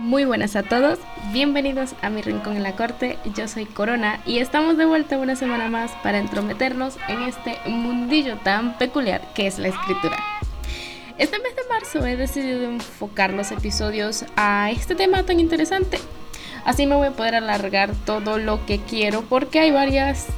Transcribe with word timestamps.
Muy 0.00 0.24
buenas 0.24 0.56
a 0.56 0.62
todos, 0.62 0.98
bienvenidos 1.30 1.94
a 2.00 2.08
mi 2.08 2.22
rincón 2.22 2.56
en 2.56 2.62
la 2.62 2.74
corte, 2.74 3.18
yo 3.36 3.46
soy 3.46 3.66
Corona 3.66 4.22
y 4.24 4.38
estamos 4.38 4.78
de 4.78 4.86
vuelta 4.86 5.18
una 5.18 5.36
semana 5.36 5.68
más 5.68 5.90
para 6.02 6.16
entrometernos 6.16 6.96
en 7.08 7.20
este 7.24 7.58
mundillo 7.66 8.38
tan 8.38 8.78
peculiar 8.78 9.20
que 9.34 9.46
es 9.46 9.58
la 9.58 9.68
escritura. 9.68 10.16
Este 11.18 11.38
mes 11.38 11.54
de 11.54 11.68
marzo 11.68 12.06
he 12.06 12.16
decidido 12.16 12.62
enfocar 12.62 13.34
los 13.34 13.52
episodios 13.52 14.24
a 14.36 14.70
este 14.70 14.94
tema 14.94 15.22
tan 15.24 15.38
interesante, 15.38 15.98
así 16.64 16.86
me 16.86 16.96
voy 16.96 17.08
a 17.08 17.12
poder 17.12 17.34
alargar 17.34 17.92
todo 18.06 18.38
lo 18.38 18.64
que 18.64 18.78
quiero 18.78 19.20
porque 19.20 19.60
hay 19.60 19.70
varias 19.70 20.28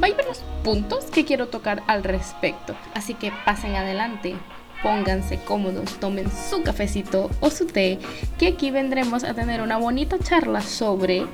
hay 0.00 0.12
varios 0.12 0.44
puntos 0.62 1.06
que 1.06 1.24
quiero 1.24 1.48
tocar 1.48 1.82
al 1.88 2.04
respecto, 2.04 2.76
así 2.94 3.14
que 3.14 3.32
pasen 3.44 3.74
adelante 3.74 4.36
pónganse 4.82 5.38
cómodos, 5.38 5.94
tomen 6.00 6.30
su 6.30 6.62
cafecito 6.62 7.30
o 7.40 7.50
su 7.50 7.66
té, 7.66 7.98
que 8.38 8.48
aquí 8.48 8.70
vendremos 8.70 9.24
a 9.24 9.34
tener 9.34 9.60
una 9.62 9.76
bonita 9.76 10.18
charla 10.18 10.60
sobre 10.60 11.26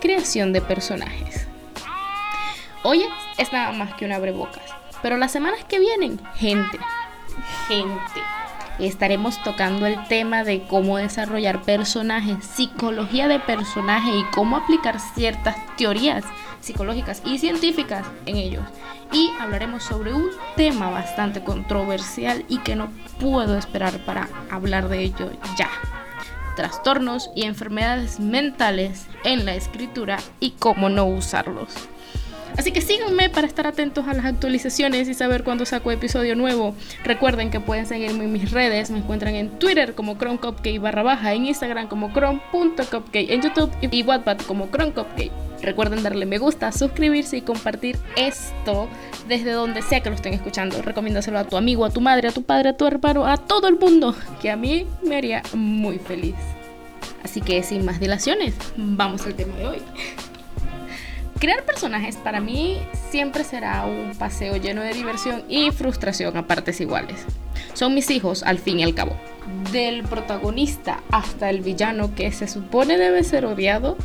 creación 0.00 0.52
de 0.52 0.60
personajes. 0.60 1.46
Hoy 2.82 3.04
es 3.38 3.52
nada 3.52 3.72
más 3.72 3.94
que 3.94 4.04
un 4.04 4.12
abrebocas, 4.12 4.62
pero 5.02 5.16
las 5.16 5.32
semanas 5.32 5.64
que 5.64 5.80
vienen, 5.80 6.20
gente, 6.36 6.78
gente, 7.68 8.20
estaremos 8.78 9.42
tocando 9.42 9.86
el 9.86 10.06
tema 10.08 10.44
de 10.44 10.62
cómo 10.66 10.98
desarrollar 10.98 11.62
personajes, 11.62 12.44
psicología 12.44 13.28
de 13.28 13.40
personaje 13.40 14.10
y 14.10 14.24
cómo 14.32 14.56
aplicar 14.56 15.00
ciertas 15.00 15.56
teorías 15.76 16.24
psicológicas 16.66 17.22
y 17.24 17.38
científicas 17.38 18.04
en 18.26 18.36
ellos. 18.36 18.64
Y 19.12 19.30
hablaremos 19.40 19.84
sobre 19.84 20.12
un 20.12 20.28
tema 20.56 20.90
bastante 20.90 21.42
controversial 21.42 22.44
y 22.48 22.58
que 22.58 22.76
no 22.76 22.90
puedo 23.20 23.56
esperar 23.56 24.04
para 24.04 24.28
hablar 24.50 24.88
de 24.88 25.02
ello 25.02 25.30
ya. 25.56 25.70
Trastornos 26.56 27.30
y 27.34 27.44
enfermedades 27.44 28.18
mentales 28.18 29.06
en 29.24 29.44
la 29.44 29.54
escritura 29.54 30.18
y 30.40 30.52
cómo 30.52 30.88
no 30.88 31.06
usarlos. 31.06 31.68
Así 32.56 32.72
que 32.72 32.80
síganme 32.80 33.28
para 33.28 33.46
estar 33.46 33.66
atentos 33.66 34.08
a 34.08 34.14
las 34.14 34.24
actualizaciones 34.24 35.08
y 35.08 35.14
saber 35.14 35.44
cuándo 35.44 35.66
saco 35.66 35.90
episodio 35.90 36.34
nuevo. 36.34 36.74
Recuerden 37.04 37.50
que 37.50 37.60
pueden 37.60 37.84
seguirme 37.84 38.24
en 38.24 38.32
mis 38.32 38.50
redes. 38.50 38.90
Me 38.90 38.98
encuentran 38.98 39.34
en 39.34 39.58
Twitter 39.58 39.94
como 39.94 40.16
ChromeCupcake 40.16 40.80
barra 40.80 41.02
baja, 41.02 41.34
en 41.34 41.44
Instagram 41.44 41.88
como 41.88 42.12
chrome.cupcake, 42.12 43.30
en 43.30 43.42
YouTube 43.42 43.70
y 43.82 44.02
Wattpad 44.02 44.38
como 44.46 44.70
ChromeCupcake. 44.70 45.45
Recuerden 45.62 46.02
darle 46.02 46.26
me 46.26 46.38
gusta, 46.38 46.70
suscribirse 46.72 47.38
y 47.38 47.40
compartir 47.42 47.98
esto 48.16 48.88
desde 49.28 49.52
donde 49.52 49.82
sea 49.82 50.00
que 50.00 50.10
lo 50.10 50.16
estén 50.16 50.34
escuchando. 50.34 50.80
Recomiéndaselo 50.82 51.38
a 51.38 51.44
tu 51.44 51.56
amigo, 51.56 51.84
a 51.84 51.90
tu 51.90 52.00
madre, 52.00 52.28
a 52.28 52.32
tu 52.32 52.42
padre, 52.42 52.70
a 52.70 52.76
tu 52.76 52.86
hermano, 52.86 53.26
a 53.26 53.36
todo 53.36 53.68
el 53.68 53.78
mundo, 53.78 54.14
que 54.40 54.50
a 54.50 54.56
mí 54.56 54.86
me 55.02 55.16
haría 55.16 55.42
muy 55.54 55.98
feliz. 55.98 56.36
Así 57.22 57.40
que 57.40 57.62
sin 57.62 57.84
más 57.84 57.98
dilaciones, 57.98 58.54
vamos 58.76 59.26
al 59.26 59.34
tema 59.34 59.56
de 59.56 59.66
hoy. 59.66 59.82
Crear 61.38 61.64
personajes 61.64 62.16
para 62.16 62.40
mí 62.40 62.78
siempre 63.10 63.44
será 63.44 63.84
un 63.84 64.16
paseo 64.16 64.56
lleno 64.56 64.80
de 64.80 64.94
diversión 64.94 65.44
y 65.48 65.70
frustración 65.70 66.34
a 66.36 66.46
partes 66.46 66.80
iguales. 66.80 67.26
Son 67.74 67.94
mis 67.94 68.10
hijos 68.10 68.42
al 68.42 68.58
fin 68.58 68.80
y 68.80 68.84
al 68.84 68.94
cabo. 68.94 69.16
Del 69.70 70.02
protagonista 70.04 71.02
hasta 71.10 71.50
el 71.50 71.60
villano 71.60 72.14
que 72.14 72.32
se 72.32 72.48
supone 72.48 72.96
debe 72.96 73.22
ser 73.22 73.44
odiado, 73.44 73.98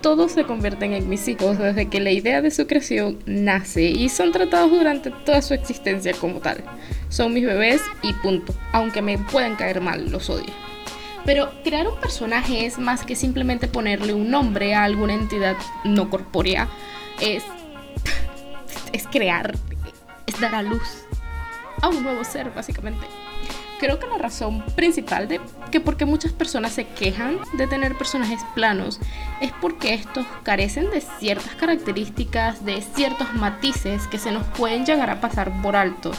todos 0.00 0.32
se 0.32 0.44
convierten 0.44 0.92
en 0.92 1.08
mis 1.08 1.26
hijos 1.28 1.58
desde 1.58 1.88
que 1.88 2.00
la 2.00 2.10
idea 2.10 2.40
de 2.40 2.50
su 2.50 2.66
creación 2.66 3.18
nace 3.26 3.82
y 3.82 4.08
son 4.08 4.32
tratados 4.32 4.70
durante 4.70 5.10
toda 5.10 5.42
su 5.42 5.54
existencia 5.54 6.12
como 6.14 6.40
tal. 6.40 6.62
Son 7.08 7.32
mis 7.34 7.44
bebés 7.44 7.82
y 8.02 8.12
punto. 8.14 8.54
Aunque 8.72 9.02
me 9.02 9.18
puedan 9.18 9.56
caer 9.56 9.80
mal, 9.80 10.10
los 10.10 10.30
odio. 10.30 10.52
Pero 11.24 11.50
crear 11.62 11.86
un 11.86 12.00
personaje 12.00 12.64
es 12.64 12.78
más 12.78 13.04
que 13.04 13.16
simplemente 13.16 13.68
ponerle 13.68 14.14
un 14.14 14.30
nombre 14.30 14.74
a 14.74 14.84
alguna 14.84 15.14
entidad 15.14 15.56
no 15.84 16.08
corpórea. 16.10 16.68
Es, 17.20 17.42
es 18.92 19.06
crear, 19.08 19.54
es 20.26 20.40
dar 20.40 20.54
a 20.54 20.62
luz 20.62 21.04
a 21.82 21.88
un 21.88 22.02
nuevo 22.02 22.24
ser, 22.24 22.50
básicamente. 22.50 23.06
Creo 23.78 24.00
que 24.00 24.08
la 24.08 24.18
razón 24.18 24.64
principal 24.74 25.28
de 25.28 25.40
que 25.70 25.80
porque 25.80 26.04
muchas 26.04 26.32
personas 26.32 26.72
se 26.72 26.86
quejan 26.86 27.38
de 27.52 27.68
tener 27.68 27.94
personajes 27.96 28.40
planos 28.54 28.98
es 29.40 29.52
porque 29.60 29.94
estos 29.94 30.26
carecen 30.42 30.90
de 30.90 31.00
ciertas 31.00 31.54
características, 31.54 32.64
de 32.64 32.82
ciertos 32.82 33.32
matices 33.34 34.08
que 34.08 34.18
se 34.18 34.32
nos 34.32 34.44
pueden 34.48 34.84
llegar 34.84 35.10
a 35.10 35.20
pasar 35.20 35.62
por 35.62 35.76
alto 35.76 36.10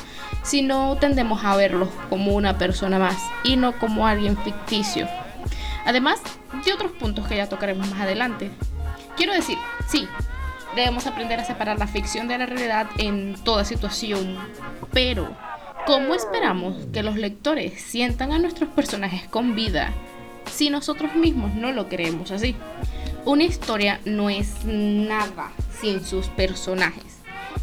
si 0.42 0.62
no 0.62 0.96
tendemos 0.98 1.44
a 1.44 1.56
verlos 1.58 1.90
como 2.10 2.34
una 2.34 2.58
persona 2.58 2.98
más 2.98 3.18
y 3.44 3.58
no 3.58 3.78
como 3.78 4.08
alguien 4.08 4.38
ficticio. 4.38 5.08
Además 5.86 6.22
de 6.64 6.74
otros 6.74 6.92
puntos 6.94 7.28
que 7.28 7.36
ya 7.36 7.50
tocaremos 7.50 7.90
más 7.90 8.00
adelante. 8.00 8.52
Quiero 9.18 9.34
decir, 9.34 9.58
sí, 9.88 10.08
debemos 10.76 11.08
aprender 11.08 11.40
a 11.40 11.46
separar 11.46 11.78
la 11.78 11.88
ficción 11.88 12.28
de 12.28 12.38
la 12.38 12.46
realidad 12.46 12.88
en 12.98 13.36
toda 13.44 13.66
situación, 13.66 14.38
pero 14.94 15.36
¿cómo 15.90 16.14
esperamos 16.14 16.76
que 16.94 17.02
los 17.02 17.16
lectores 17.16 17.82
sientan 17.82 18.32
a 18.32 18.38
nuestros 18.38 18.70
personajes 18.70 19.24
con 19.28 19.56
vida 19.56 19.92
si 20.46 20.70
nosotros 20.70 21.16
mismos 21.16 21.56
no 21.56 21.72
lo 21.72 21.90
creemos 21.90 22.30
así? 22.30 22.56
Una 23.26 23.46
historia 23.46 24.00
no 24.06 24.30
es 24.30 24.64
nada 24.66 25.52
sin 25.82 26.06
sus 26.06 26.28
personajes. 26.28 27.18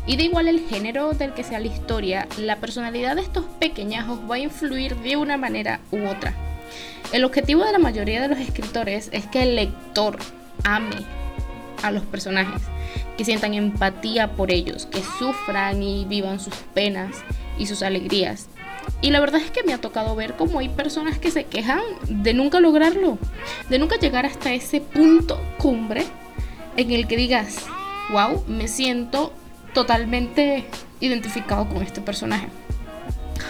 Y 0.09 0.17
da 0.17 0.25
igual 0.25 0.49
el 0.49 0.59
género 0.67 1.13
del 1.13 1.35
que 1.35 1.45
sea 1.45 1.61
la 1.61 1.69
historia, 1.69 2.27
la 2.37 2.57
personalidad 2.57 3.15
de 3.15 3.23
estos 3.23 3.45
pequeñajos 3.61 4.19
va 4.29 4.35
a 4.35 4.41
influir 4.41 4.97
de 4.97 5.17
una 5.17 5.37
manera 5.37 5.79
u 5.93 6.05
otra. 6.09 6.35
El 7.13 7.25
objetivo 7.25 7.65
de 7.65 7.71
la 7.71 7.79
mayoría 7.79 8.21
de 8.21 8.27
los 8.27 8.41
escritores 8.41 9.09
es 9.13 9.25
que 9.27 9.45
el 9.45 9.55
lector 9.55 10.19
ame 10.65 10.97
a 11.85 11.93
los 11.93 12.03
personajes, 12.03 12.63
que 13.17 13.25
sientan 13.25 13.55
empatía 13.55 14.33
por 14.33 14.51
ellos, 14.51 14.87
que 14.87 15.01
sufran 15.17 15.81
y 15.81 16.07
vivan 16.07 16.41
sus 16.41 16.55
penas 16.75 17.23
y 17.59 17.67
sus 17.67 17.83
alegrías. 17.83 18.49
Y 19.03 19.11
la 19.11 19.21
verdad 19.21 19.41
es 19.41 19.51
que 19.51 19.63
me 19.63 19.73
ha 19.73 19.81
tocado 19.81 20.15
ver 20.15 20.37
cómo 20.37 20.59
hay 20.59 20.69
personas 20.69 21.19
que 21.19 21.31
se 21.31 21.45
quejan 21.45 21.81
de 22.09 22.35
nunca 22.35 22.61
lograrlo, 22.61 23.19
de 23.69 23.79
nunca 23.79 23.97
llegar 23.97 24.27
hasta 24.27 24.55
ese 24.55 24.81
punto 24.81 25.41
cumbre 25.59 26.05
en 26.77 26.93
el 26.93 27.07
que 27.07 27.17
digas, 27.17 27.67
wow, 28.11 28.45
me 28.47 28.69
siento 28.69 29.33
totalmente 29.75 30.65
identificado 31.01 31.69
con 31.69 31.83
este 31.83 32.01
personaje. 32.01 32.49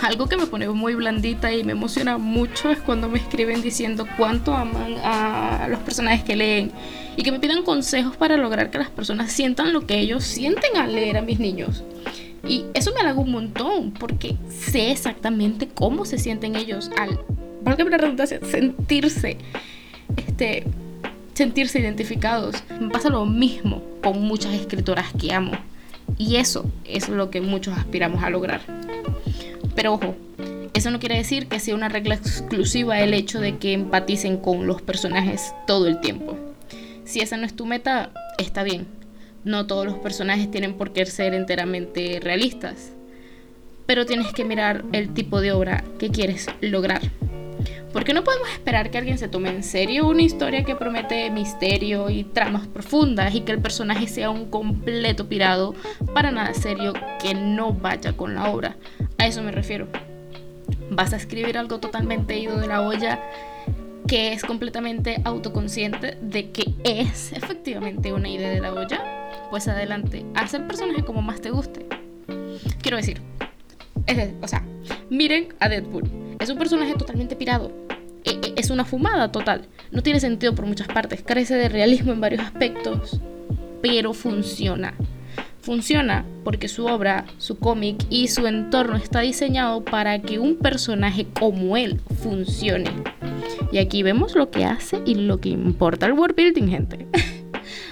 Algo 0.02 0.26
que 0.26 0.36
me 0.36 0.46
pone 0.46 0.68
muy 0.68 0.94
blandita 0.94 1.52
y 1.52 1.64
me 1.64 1.72
emociona 1.72 2.18
mucho 2.18 2.70
es 2.70 2.78
cuando 2.78 3.08
me 3.08 3.18
escriben 3.18 3.62
diciendo 3.62 4.06
cuánto 4.16 4.52
aman 4.54 4.96
a 5.02 5.68
los 5.68 5.78
personajes 5.80 6.22
que 6.22 6.36
leen 6.36 6.72
y 7.16 7.22
que 7.22 7.32
me 7.32 7.40
pidan 7.40 7.62
consejos 7.62 8.16
para 8.16 8.36
lograr 8.36 8.70
que 8.70 8.78
las 8.78 8.90
personas 8.90 9.32
sientan 9.32 9.72
lo 9.72 9.86
que 9.86 9.98
ellos 9.98 10.24
sienten 10.24 10.76
al 10.76 10.94
leer 10.94 11.16
a 11.16 11.22
mis 11.22 11.38
niños. 11.38 11.82
Y 12.48 12.64
eso 12.74 12.92
me 12.92 13.00
halaga 13.00 13.20
un 13.20 13.32
montón 13.32 13.92
porque 13.92 14.36
sé 14.48 14.90
exactamente 14.92 15.68
cómo 15.68 16.04
se 16.04 16.18
sienten 16.18 16.54
ellos 16.54 16.90
al, 16.96 17.18
sentirse, 18.42 19.38
este, 20.16 20.64
sentirse 21.34 21.80
identificados. 21.80 22.62
Me 22.80 22.90
pasa 22.90 23.08
lo 23.08 23.26
mismo 23.26 23.82
con 24.02 24.22
muchas 24.22 24.54
escritoras 24.54 25.12
que 25.14 25.32
amo. 25.32 25.52
Y 26.18 26.36
eso 26.36 26.70
es 26.84 27.08
lo 27.08 27.30
que 27.30 27.40
muchos 27.40 27.76
aspiramos 27.76 28.22
a 28.22 28.30
lograr. 28.30 28.60
Pero 29.74 29.94
ojo, 29.94 30.14
eso 30.72 30.90
no 30.90 31.00
quiere 31.00 31.16
decir 31.16 31.48
que 31.48 31.58
sea 31.58 31.74
una 31.74 31.88
regla 31.88 32.14
exclusiva 32.14 33.00
el 33.00 33.12
hecho 33.12 33.40
de 33.40 33.58
que 33.58 33.72
empaticen 33.72 34.36
con 34.36 34.66
los 34.66 34.82
personajes 34.82 35.52
todo 35.66 35.88
el 35.88 36.00
tiempo. 36.00 36.36
Si 37.04 37.20
esa 37.20 37.36
no 37.36 37.44
es 37.44 37.54
tu 37.54 37.66
meta, 37.66 38.12
está 38.38 38.62
bien. 38.62 38.86
No 39.46 39.68
todos 39.68 39.86
los 39.86 39.94
personajes 39.98 40.50
tienen 40.50 40.74
por 40.74 40.92
qué 40.92 41.06
ser 41.06 41.32
enteramente 41.32 42.18
realistas. 42.20 42.90
Pero 43.86 44.04
tienes 44.04 44.32
que 44.32 44.44
mirar 44.44 44.84
el 44.90 45.14
tipo 45.14 45.40
de 45.40 45.52
obra 45.52 45.84
que 46.00 46.10
quieres 46.10 46.48
lograr. 46.60 47.00
Porque 47.92 48.12
no 48.12 48.24
podemos 48.24 48.48
esperar 48.50 48.90
que 48.90 48.98
alguien 48.98 49.18
se 49.18 49.28
tome 49.28 49.50
en 49.50 49.62
serio 49.62 50.08
una 50.08 50.22
historia 50.22 50.64
que 50.64 50.74
promete 50.74 51.30
misterio 51.30 52.10
y 52.10 52.24
tramas 52.24 52.66
profundas 52.66 53.36
y 53.36 53.42
que 53.42 53.52
el 53.52 53.60
personaje 53.60 54.08
sea 54.08 54.30
un 54.30 54.50
completo 54.50 55.28
pirado 55.28 55.76
para 56.12 56.32
nada 56.32 56.52
serio 56.52 56.92
que 57.22 57.34
no 57.34 57.72
vaya 57.72 58.14
con 58.14 58.34
la 58.34 58.50
obra. 58.50 58.74
A 59.16 59.28
eso 59.28 59.44
me 59.44 59.52
refiero. 59.52 59.86
Vas 60.90 61.12
a 61.12 61.18
escribir 61.18 61.56
algo 61.56 61.78
totalmente 61.78 62.36
ido 62.36 62.58
de 62.58 62.66
la 62.66 62.82
olla 62.82 63.20
que 64.08 64.32
es 64.32 64.42
completamente 64.42 65.20
autoconsciente 65.24 66.18
de 66.20 66.50
que 66.50 66.74
es 66.82 67.32
efectivamente 67.32 68.12
una 68.12 68.28
idea 68.28 68.50
de 68.50 68.60
la 68.60 68.72
olla, 68.72 69.15
pues 69.56 69.68
adelante, 69.68 70.22
haz 70.34 70.52
personaje 70.68 71.02
como 71.02 71.22
más 71.22 71.40
te 71.40 71.50
guste. 71.50 71.86
Quiero 72.82 72.98
decir, 72.98 73.22
es, 74.04 74.34
o 74.42 74.46
sea, 74.46 74.62
miren 75.08 75.48
a 75.60 75.70
Deadpool. 75.70 76.02
Es 76.38 76.50
un 76.50 76.58
personaje 76.58 76.92
totalmente 76.92 77.36
pirado, 77.36 77.72
e, 78.24 78.32
e, 78.32 78.52
es 78.54 78.68
una 78.68 78.84
fumada 78.84 79.32
total. 79.32 79.66
No 79.92 80.02
tiene 80.02 80.20
sentido 80.20 80.54
por 80.54 80.66
muchas 80.66 80.88
partes, 80.88 81.22
carece 81.22 81.54
de 81.54 81.70
realismo 81.70 82.12
en 82.12 82.20
varios 82.20 82.42
aspectos, 82.42 83.18
pero 83.80 84.12
funciona. 84.12 84.92
Funciona 85.62 86.26
porque 86.44 86.68
su 86.68 86.84
obra, 86.84 87.24
su 87.38 87.58
cómic 87.58 88.04
y 88.10 88.28
su 88.28 88.46
entorno 88.46 88.96
está 88.96 89.20
diseñado 89.20 89.82
para 89.86 90.20
que 90.20 90.38
un 90.38 90.56
personaje 90.56 91.28
como 91.40 91.78
él 91.78 92.02
funcione. 92.20 92.90
Y 93.72 93.78
aquí 93.78 94.02
vemos 94.02 94.34
lo 94.34 94.50
que 94.50 94.66
hace 94.66 95.00
y 95.06 95.14
lo 95.14 95.40
que 95.40 95.48
importa 95.48 96.04
el 96.04 96.12
world 96.12 96.36
building, 96.36 96.68
gente. 96.68 97.06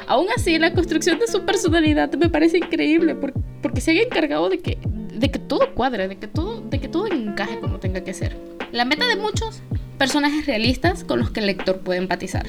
Aún 0.07 0.27
así, 0.37 0.59
la 0.59 0.73
construcción 0.73 1.19
de 1.19 1.27
su 1.27 1.45
personalidad 1.45 2.13
me 2.15 2.29
parece 2.29 2.59
increíble 2.59 3.15
porque, 3.15 3.81
se 3.81 3.93
haya 3.93 4.03
encargado 4.03 4.49
de 4.49 4.59
que, 4.59 4.79
de 4.85 5.31
que 5.31 5.39
todo 5.39 5.75
cuadre, 5.75 6.09
de 6.09 6.17
que 6.17 6.27
todo, 6.27 6.61
de 6.61 6.81
que 6.81 6.89
todo 6.89 7.07
encaje 7.07 7.59
como 7.61 7.79
tenga 7.79 8.03
que 8.03 8.13
ser. 8.13 8.37
La 8.73 8.85
meta 8.85 9.07
de 9.07 9.17
muchos, 9.17 9.63
personajes 9.99 10.47
realistas 10.47 11.05
con 11.05 11.21
los 11.21 11.31
que 11.31 11.41
el 11.41 11.47
lector 11.47 11.81
puede 11.81 11.99
empatizar 11.99 12.47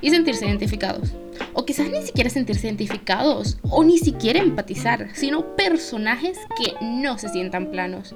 y 0.00 0.10
sentirse 0.10 0.46
identificados. 0.46 1.12
O 1.52 1.64
quizás 1.64 1.90
ni 1.90 2.02
siquiera 2.02 2.30
sentirse 2.30 2.66
identificados 2.66 3.58
o 3.62 3.82
ni 3.82 3.98
siquiera 3.98 4.40
empatizar, 4.40 5.08
sino 5.14 5.56
personajes 5.56 6.38
que 6.56 6.74
no 6.84 7.18
se 7.18 7.28
sientan 7.28 7.70
planos. 7.70 8.14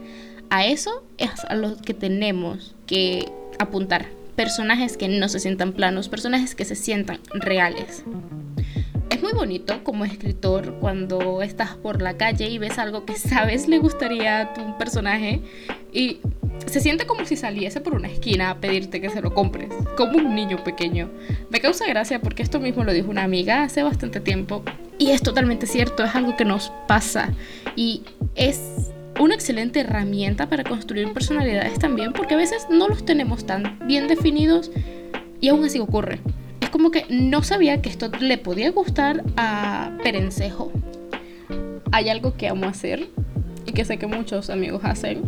A 0.51 0.67
eso 0.67 1.05
es 1.17 1.31
a 1.49 1.55
lo 1.55 1.77
que 1.77 1.95
tenemos 1.95 2.75
que 2.87 3.31
apuntar. 3.59 4.07
Personajes 4.37 4.97
que 4.97 5.09
no 5.09 5.29
se 5.29 5.41
sientan 5.41 5.73
planos, 5.73 6.09
personajes 6.09 6.55
que 6.55 6.65
se 6.65 6.75
sientan 6.75 7.21
reales. 7.33 8.05
Bonito 9.41 9.83
como 9.85 10.05
escritor 10.05 10.75
cuando 10.81 11.41
estás 11.41 11.71
por 11.71 12.03
la 12.03 12.19
calle 12.19 12.51
y 12.51 12.59
ves 12.59 12.79
algo 12.79 13.07
que 13.07 13.17
sabes 13.17 13.69
le 13.69 13.79
gustaría 13.79 14.43
a 14.43 14.53
tu 14.53 14.77
personaje 14.77 15.41
y 15.95 16.19
se 16.67 16.79
siente 16.79 17.07
como 17.07 17.25
si 17.25 17.37
saliese 17.37 17.81
por 17.81 17.95
una 17.95 18.09
esquina 18.09 18.51
a 18.51 18.61
pedirte 18.61 19.01
que 19.01 19.09
se 19.09 19.23
lo 19.23 19.33
compres, 19.33 19.71
como 19.97 20.19
un 20.19 20.35
niño 20.35 20.63
pequeño. 20.63 21.09
Me 21.49 21.59
causa 21.59 21.87
gracia 21.87 22.21
porque 22.21 22.43
esto 22.43 22.61
mismo 22.61 22.85
lo 22.85 22.93
dijo 22.93 23.09
una 23.09 23.25
amiga 23.25 23.63
hace 23.63 23.83
bastante 23.83 24.21
tiempo 24.21 24.63
y 24.99 25.13
es 25.13 25.23
totalmente 25.23 25.67
cierto, 25.67 26.05
es 26.05 26.15
algo 26.15 26.37
que 26.37 26.45
nos 26.45 26.71
pasa 26.87 27.33
y 27.77 28.03
es 28.35 28.61
una 29.19 29.37
excelente 29.37 29.81
herramienta 29.81 30.51
para 30.51 30.65
construir 30.65 31.11
personalidades 31.15 31.79
también 31.79 32.13
porque 32.13 32.35
a 32.35 32.37
veces 32.37 32.67
no 32.69 32.89
los 32.89 33.07
tenemos 33.07 33.47
tan 33.47 33.79
bien 33.87 34.07
definidos 34.07 34.71
y 35.41 35.49
aún 35.49 35.65
así 35.65 35.79
ocurre. 35.79 36.21
Como 36.71 36.91
que 36.91 37.07
no 37.09 37.43
sabía 37.43 37.83
que 37.83 37.89
esto 37.89 38.11
le 38.21 38.39
podía 38.39 38.71
gustar 38.71 39.23
a 39.37 39.97
Perencejo. 40.03 40.73
Hay 41.93 42.09
algo 42.09 42.37
que 42.37 42.49
amo 42.49 42.67
hacer 42.67 43.09
y 43.67 43.73
que 43.73 43.85
sé 43.85 43.99
que 43.99 44.07
muchos 44.07 44.51
amigos 44.51 44.83
hacen 44.85 45.23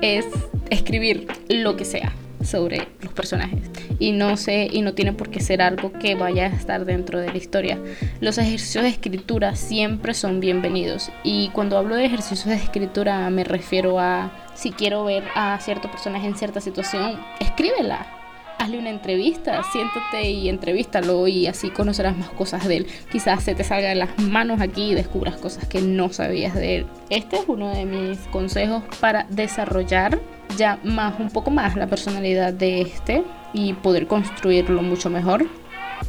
es 0.00 0.26
escribir 0.70 1.26
lo 1.48 1.76
que 1.76 1.84
sea 1.84 2.12
sobre 2.42 2.88
los 3.02 3.12
personajes 3.12 3.68
y 3.98 4.12
no 4.12 4.36
sé 4.36 4.68
y 4.70 4.82
no 4.82 4.94
tiene 4.94 5.12
por 5.12 5.28
qué 5.28 5.40
ser 5.40 5.60
algo 5.60 5.92
que 5.92 6.14
vaya 6.14 6.46
a 6.46 6.54
estar 6.54 6.84
dentro 6.84 7.20
de 7.20 7.28
la 7.28 7.36
historia. 7.36 7.78
Los 8.20 8.38
ejercicios 8.38 8.84
de 8.84 8.90
escritura 8.90 9.56
siempre 9.56 10.14
son 10.14 10.40
bienvenidos 10.40 11.10
y 11.24 11.48
cuando 11.50 11.76
hablo 11.76 11.96
de 11.96 12.04
ejercicios 12.04 12.46
de 12.46 12.54
escritura 12.54 13.28
me 13.30 13.44
refiero 13.44 13.98
a 13.98 14.30
si 14.54 14.70
quiero 14.70 15.04
ver 15.04 15.24
a 15.34 15.58
cierto 15.60 15.90
personaje 15.90 16.26
en 16.26 16.36
cierta 16.36 16.60
situación, 16.60 17.20
escríbela 17.40 18.17
hazle 18.58 18.78
una 18.78 18.90
entrevista, 18.90 19.62
siéntate 19.72 20.30
y 20.30 20.48
entrevístalo 20.48 21.26
y 21.28 21.46
así 21.46 21.70
conocerás 21.70 22.16
más 22.16 22.30
cosas 22.30 22.66
de 22.66 22.78
él. 22.78 22.86
Quizás 23.10 23.42
se 23.42 23.54
te 23.54 23.64
salga 23.64 23.88
de 23.88 23.94
las 23.94 24.18
manos 24.18 24.60
aquí 24.60 24.90
y 24.90 24.94
descubras 24.94 25.36
cosas 25.36 25.66
que 25.66 25.80
no 25.80 26.12
sabías 26.12 26.54
de 26.54 26.76
él. 26.76 26.86
Este 27.10 27.36
es 27.36 27.44
uno 27.46 27.74
de 27.74 27.84
mis 27.84 28.18
consejos 28.28 28.82
para 29.00 29.26
desarrollar 29.30 30.20
ya 30.56 30.78
más, 30.82 31.18
un 31.20 31.30
poco 31.30 31.50
más 31.50 31.76
la 31.76 31.86
personalidad 31.86 32.52
de 32.52 32.80
este 32.82 33.22
y 33.52 33.74
poder 33.74 34.06
construirlo 34.06 34.82
mucho 34.82 35.10
mejor. 35.10 35.46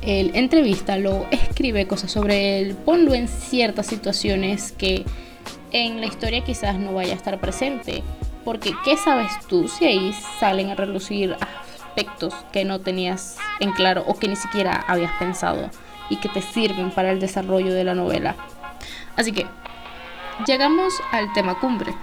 El 0.02 0.36
entrevístalo, 0.36 1.28
escribe 1.32 1.88
cosas 1.88 2.12
sobre 2.12 2.60
él, 2.60 2.76
ponlo 2.76 3.14
en 3.14 3.28
ciertas 3.28 3.88
situaciones 3.88 4.72
que 4.72 5.06
en 5.72 6.00
la 6.00 6.08
historia 6.08 6.44
quizás 6.44 6.78
no 6.80 6.94
vaya 6.94 7.14
a 7.14 7.16
estar 7.16 7.40
presente. 7.40 8.04
Porque, 8.46 8.74
¿qué 8.86 8.98
sabes 8.98 9.32
tú 9.48 9.68
si 9.68 9.86
ahí 9.86 10.14
salen 10.40 10.70
a 10.70 10.76
relucir 10.76 11.36
aspectos 11.90 12.34
que 12.52 12.66
no 12.66 12.80
tenías 12.80 13.38
en 13.60 13.72
claro 13.72 14.04
o 14.08 14.18
que 14.18 14.28
ni 14.28 14.36
siquiera 14.36 14.86
habías 14.88 15.12
pensado 15.14 15.70
y 16.10 16.18
que 16.18 16.30
te 16.30 16.42
sirven 16.42 16.92
para 16.92 17.12
el 17.12 17.20
desarrollo 17.20 17.74
de 17.74 17.84
la 17.84 17.96
novela. 17.96 18.36
Así 19.16 19.32
que 19.32 19.46
llegamos 20.46 20.94
al 21.12 21.32
tema 21.34 21.60
cumbre. 21.60 21.94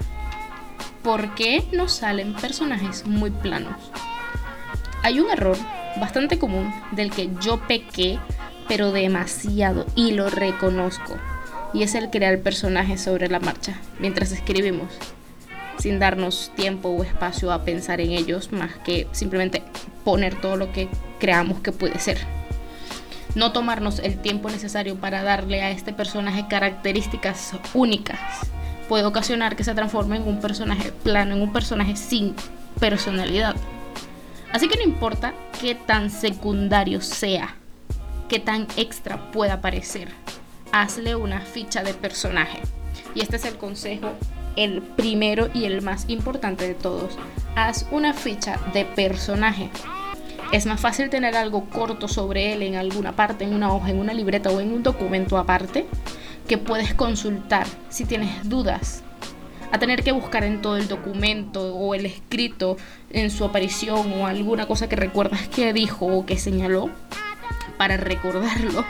¿Por 1.02 1.34
qué 1.34 1.64
nos 1.72 1.92
salen 1.92 2.34
personajes 2.34 3.06
muy 3.06 3.30
planos? 3.30 3.76
Hay 5.02 5.20
un 5.20 5.30
error 5.30 5.56
bastante 6.00 6.38
común 6.38 6.72
del 6.92 7.10
que 7.10 7.30
yo 7.40 7.60
pequé, 7.60 8.18
pero 8.68 8.90
demasiado, 8.90 9.86
y 9.94 10.12
lo 10.12 10.28
reconozco, 10.28 11.16
y 11.72 11.84
es 11.84 11.94
el 11.94 12.10
crear 12.10 12.40
personajes 12.40 13.00
sobre 13.02 13.28
la 13.28 13.38
marcha, 13.38 13.80
mientras 14.00 14.32
escribimos 14.32 14.88
sin 15.78 15.98
darnos 15.98 16.52
tiempo 16.56 16.88
o 16.88 17.02
espacio 17.02 17.52
a 17.52 17.64
pensar 17.64 18.00
en 18.00 18.12
ellos 18.12 18.52
más 18.52 18.74
que 18.84 19.06
simplemente 19.12 19.62
poner 20.04 20.40
todo 20.40 20.56
lo 20.56 20.72
que 20.72 20.88
creamos 21.18 21.60
que 21.60 21.72
puede 21.72 21.98
ser. 21.98 22.18
No 23.34 23.52
tomarnos 23.52 23.98
el 23.98 24.16
tiempo 24.16 24.48
necesario 24.48 24.96
para 24.96 25.22
darle 25.22 25.62
a 25.62 25.70
este 25.70 25.92
personaje 25.92 26.46
características 26.48 27.52
únicas 27.74 28.18
puede 28.88 29.04
ocasionar 29.04 29.56
que 29.56 29.64
se 29.64 29.74
transforme 29.74 30.16
en 30.16 30.26
un 30.26 30.40
personaje 30.40 30.92
plano, 30.92 31.34
en 31.34 31.42
un 31.42 31.52
personaje 31.52 31.96
sin 31.96 32.34
personalidad. 32.78 33.56
Así 34.52 34.68
que 34.68 34.76
no 34.76 34.82
importa 34.82 35.34
qué 35.60 35.74
tan 35.74 36.10
secundario 36.10 37.00
sea, 37.00 37.56
qué 38.28 38.38
tan 38.38 38.66
extra 38.76 39.30
pueda 39.32 39.60
parecer, 39.60 40.08
hazle 40.72 41.16
una 41.16 41.40
ficha 41.40 41.82
de 41.82 41.94
personaje. 41.94 42.60
Y 43.14 43.20
este 43.20 43.36
es 43.36 43.44
el 43.44 43.56
consejo 43.56 44.12
el 44.56 44.82
primero 44.82 45.48
y 45.54 45.64
el 45.64 45.82
más 45.82 46.08
importante 46.08 46.66
de 46.66 46.74
todos. 46.74 47.16
Haz 47.54 47.86
una 47.90 48.12
ficha 48.12 48.58
de 48.72 48.84
personaje. 48.84 49.70
Es 50.52 50.66
más 50.66 50.80
fácil 50.80 51.10
tener 51.10 51.36
algo 51.36 51.68
corto 51.70 52.08
sobre 52.08 52.52
él 52.52 52.62
en 52.62 52.76
alguna 52.76 53.12
parte, 53.12 53.44
en 53.44 53.54
una 53.54 53.72
hoja, 53.72 53.90
en 53.90 53.98
una 53.98 54.14
libreta 54.14 54.50
o 54.50 54.60
en 54.60 54.72
un 54.72 54.82
documento 54.82 55.38
aparte, 55.38 55.86
que 56.46 56.58
puedes 56.58 56.94
consultar 56.94 57.66
si 57.88 58.04
tienes 58.04 58.48
dudas, 58.48 59.02
a 59.72 59.78
tener 59.78 60.04
que 60.04 60.12
buscar 60.12 60.44
en 60.44 60.62
todo 60.62 60.76
el 60.76 60.86
documento 60.86 61.74
o 61.74 61.94
el 61.94 62.06
escrito 62.06 62.76
en 63.10 63.30
su 63.30 63.44
aparición 63.44 64.12
o 64.12 64.26
alguna 64.26 64.66
cosa 64.66 64.88
que 64.88 64.96
recuerdas 64.96 65.48
que 65.48 65.72
dijo 65.72 66.06
o 66.06 66.24
que 66.24 66.38
señaló 66.38 66.90
para 67.76 67.96
recordarlo 67.96 68.84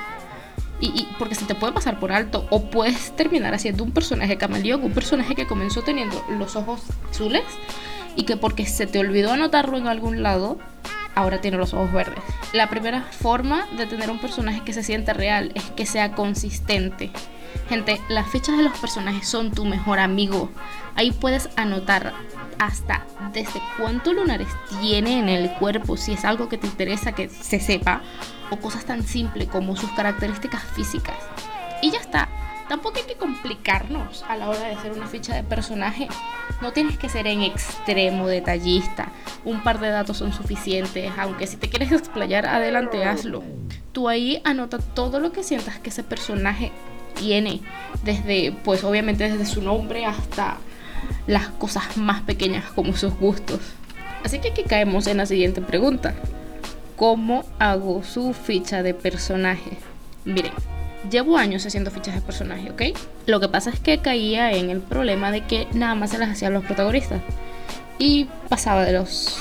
y, 0.81 1.08
porque 1.19 1.34
se 1.34 1.46
te 1.46 1.55
puede 1.55 1.73
pasar 1.73 1.99
por 1.99 2.12
alto 2.12 2.46
o 2.50 2.70
puedes 2.70 3.14
terminar 3.17 3.55
haciendo 3.55 3.82
un 3.82 3.93
personaje 3.93 4.37
camaleón, 4.37 4.84
un 4.84 4.93
personaje 4.93 5.34
que 5.34 5.46
comenzó 5.46 5.82
teniendo 5.82 6.23
los 6.28 6.56
ojos 6.56 6.82
azules 7.11 7.44
y 8.14 8.25
que 8.25 8.37
porque 8.37 8.67
se 8.67 8.87
te 8.87 8.99
olvidó 8.99 9.32
anotarlo 9.32 9.79
en 9.79 9.86
algún 9.86 10.22
lado, 10.22 10.58
ahora 11.15 11.41
tiene 11.41 11.56
los 11.56 11.74
ojos 11.74 11.93
verdes. 11.93 12.22
La 12.53 12.69
primera 12.69 13.03
forma 13.03 13.67
de 13.77 13.86
tener 13.86 14.10
un 14.10 14.19
personaje 14.19 14.62
que 14.65 14.72
se 14.72 14.82
sienta 14.82 15.12
real 15.12 15.53
es 15.55 15.65
que 15.70 15.86
sea 15.86 16.12
consistente. 16.12 17.10
Gente, 17.69 18.01
las 18.08 18.29
fichas 18.29 18.56
de 18.56 18.62
los 18.62 18.79
personajes 18.79 19.27
son 19.27 19.51
tu 19.51 19.65
mejor 19.65 19.98
amigo. 19.98 20.51
Ahí 20.94 21.10
puedes 21.10 21.48
anotar 21.56 22.12
hasta 22.58 23.06
desde 23.32 23.60
cuántos 23.79 24.15
lunares 24.15 24.48
tiene 24.81 25.19
en 25.19 25.29
el 25.29 25.51
cuerpo, 25.53 25.96
si 25.96 26.13
es 26.13 26.25
algo 26.25 26.48
que 26.48 26.58
te 26.58 26.67
interesa 26.67 27.13
que 27.13 27.29
se 27.29 27.60
sepa, 27.60 28.03
o 28.51 28.56
cosas 28.56 28.84
tan 28.84 29.03
simples 29.03 29.48
como 29.48 29.77
sus 29.77 29.91
características 29.93 30.63
físicas. 30.63 31.17
Y 31.82 31.91
ya 31.91 31.98
está. 31.98 32.29
Tampoco 32.69 32.98
hay 32.98 33.05
que 33.05 33.15
complicarnos 33.15 34.25
a 34.29 34.36
la 34.36 34.48
hora 34.48 34.58
de 34.60 34.75
hacer 34.75 34.91
una 34.93 35.06
ficha 35.06 35.34
de 35.34 35.44
personaje. 35.44 36.08
No 36.60 36.72
tienes 36.72 36.98
que 36.98 37.08
ser 37.08 37.29
en 37.29 37.43
extremo 37.43 38.27
detallista. 38.27 39.13
Un 39.44 39.63
par 39.63 39.79
de 39.79 39.89
datos 39.89 40.17
son 40.17 40.32
suficientes, 40.32 41.13
aunque 41.17 41.46
si 41.46 41.56
te 41.56 41.69
quieres 41.69 41.93
explayar, 41.93 42.46
adelante, 42.46 43.05
hazlo. 43.05 43.44
Tú 43.93 44.08
ahí 44.08 44.41
anota 44.44 44.79
todo 44.79 45.20
lo 45.20 45.32
que 45.32 45.44
sientas 45.44 45.79
que 45.79 45.91
ese 45.91 46.03
personaje 46.03 46.72
tiene, 47.15 47.60
desde, 48.05 48.53
pues 48.65 48.84
obviamente 48.84 49.31
desde 49.31 49.46
su 49.46 49.63
nombre 49.63 50.05
hasta 50.05 50.58
las 51.27 51.48
cosas 51.48 51.96
más 51.96 52.22
pequeñas 52.22 52.65
como 52.75 52.96
sus 52.96 53.15
gustos. 53.19 53.60
Así 54.25 54.39
que 54.39 54.48
aquí 54.48 54.63
caemos 54.65 55.06
en 55.06 55.19
la 55.19 55.27
siguiente 55.27 55.60
pregunta. 55.60 56.15
¿Cómo 56.96 57.44
hago 57.58 58.03
su 58.03 58.32
ficha 58.32 58.82
de 58.82 58.94
personaje? 58.94 59.79
Miren, 60.25 60.53
llevo 61.10 61.36
años 61.36 61.65
haciendo 61.67 61.91
fichas 61.91 62.15
de 62.15 62.20
personaje, 62.22 62.70
¿ok? 62.70 62.82
Lo 63.27 63.41
que 63.41 63.48
pasa 63.48 63.70
es 63.70 63.79
que 63.79 63.98
caía 63.98 64.53
en 64.53 64.70
el 64.70 64.81
problema 64.81 65.31
de 65.31 65.44
que 65.44 65.69
nada 65.72 65.94
más 65.94 66.10
se 66.10 66.19
las 66.19 66.31
hacían 66.31 66.55
los 66.55 66.65
protagonistas. 66.65 67.20
Y 67.98 68.29
pasaba 68.48 68.84
de 68.84 68.93
los 68.93 69.39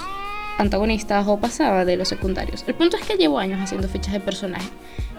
antagonistas 0.57 1.27
o 1.27 1.37
pasaba 1.37 1.85
de 1.85 1.97
los 1.97 2.07
secundarios. 2.07 2.63
El 2.67 2.75
punto 2.75 2.97
es 2.97 3.05
que 3.05 3.17
llevo 3.17 3.39
años 3.39 3.59
haciendo 3.61 3.87
fichas 3.87 4.13
de 4.13 4.19
personaje 4.19 4.69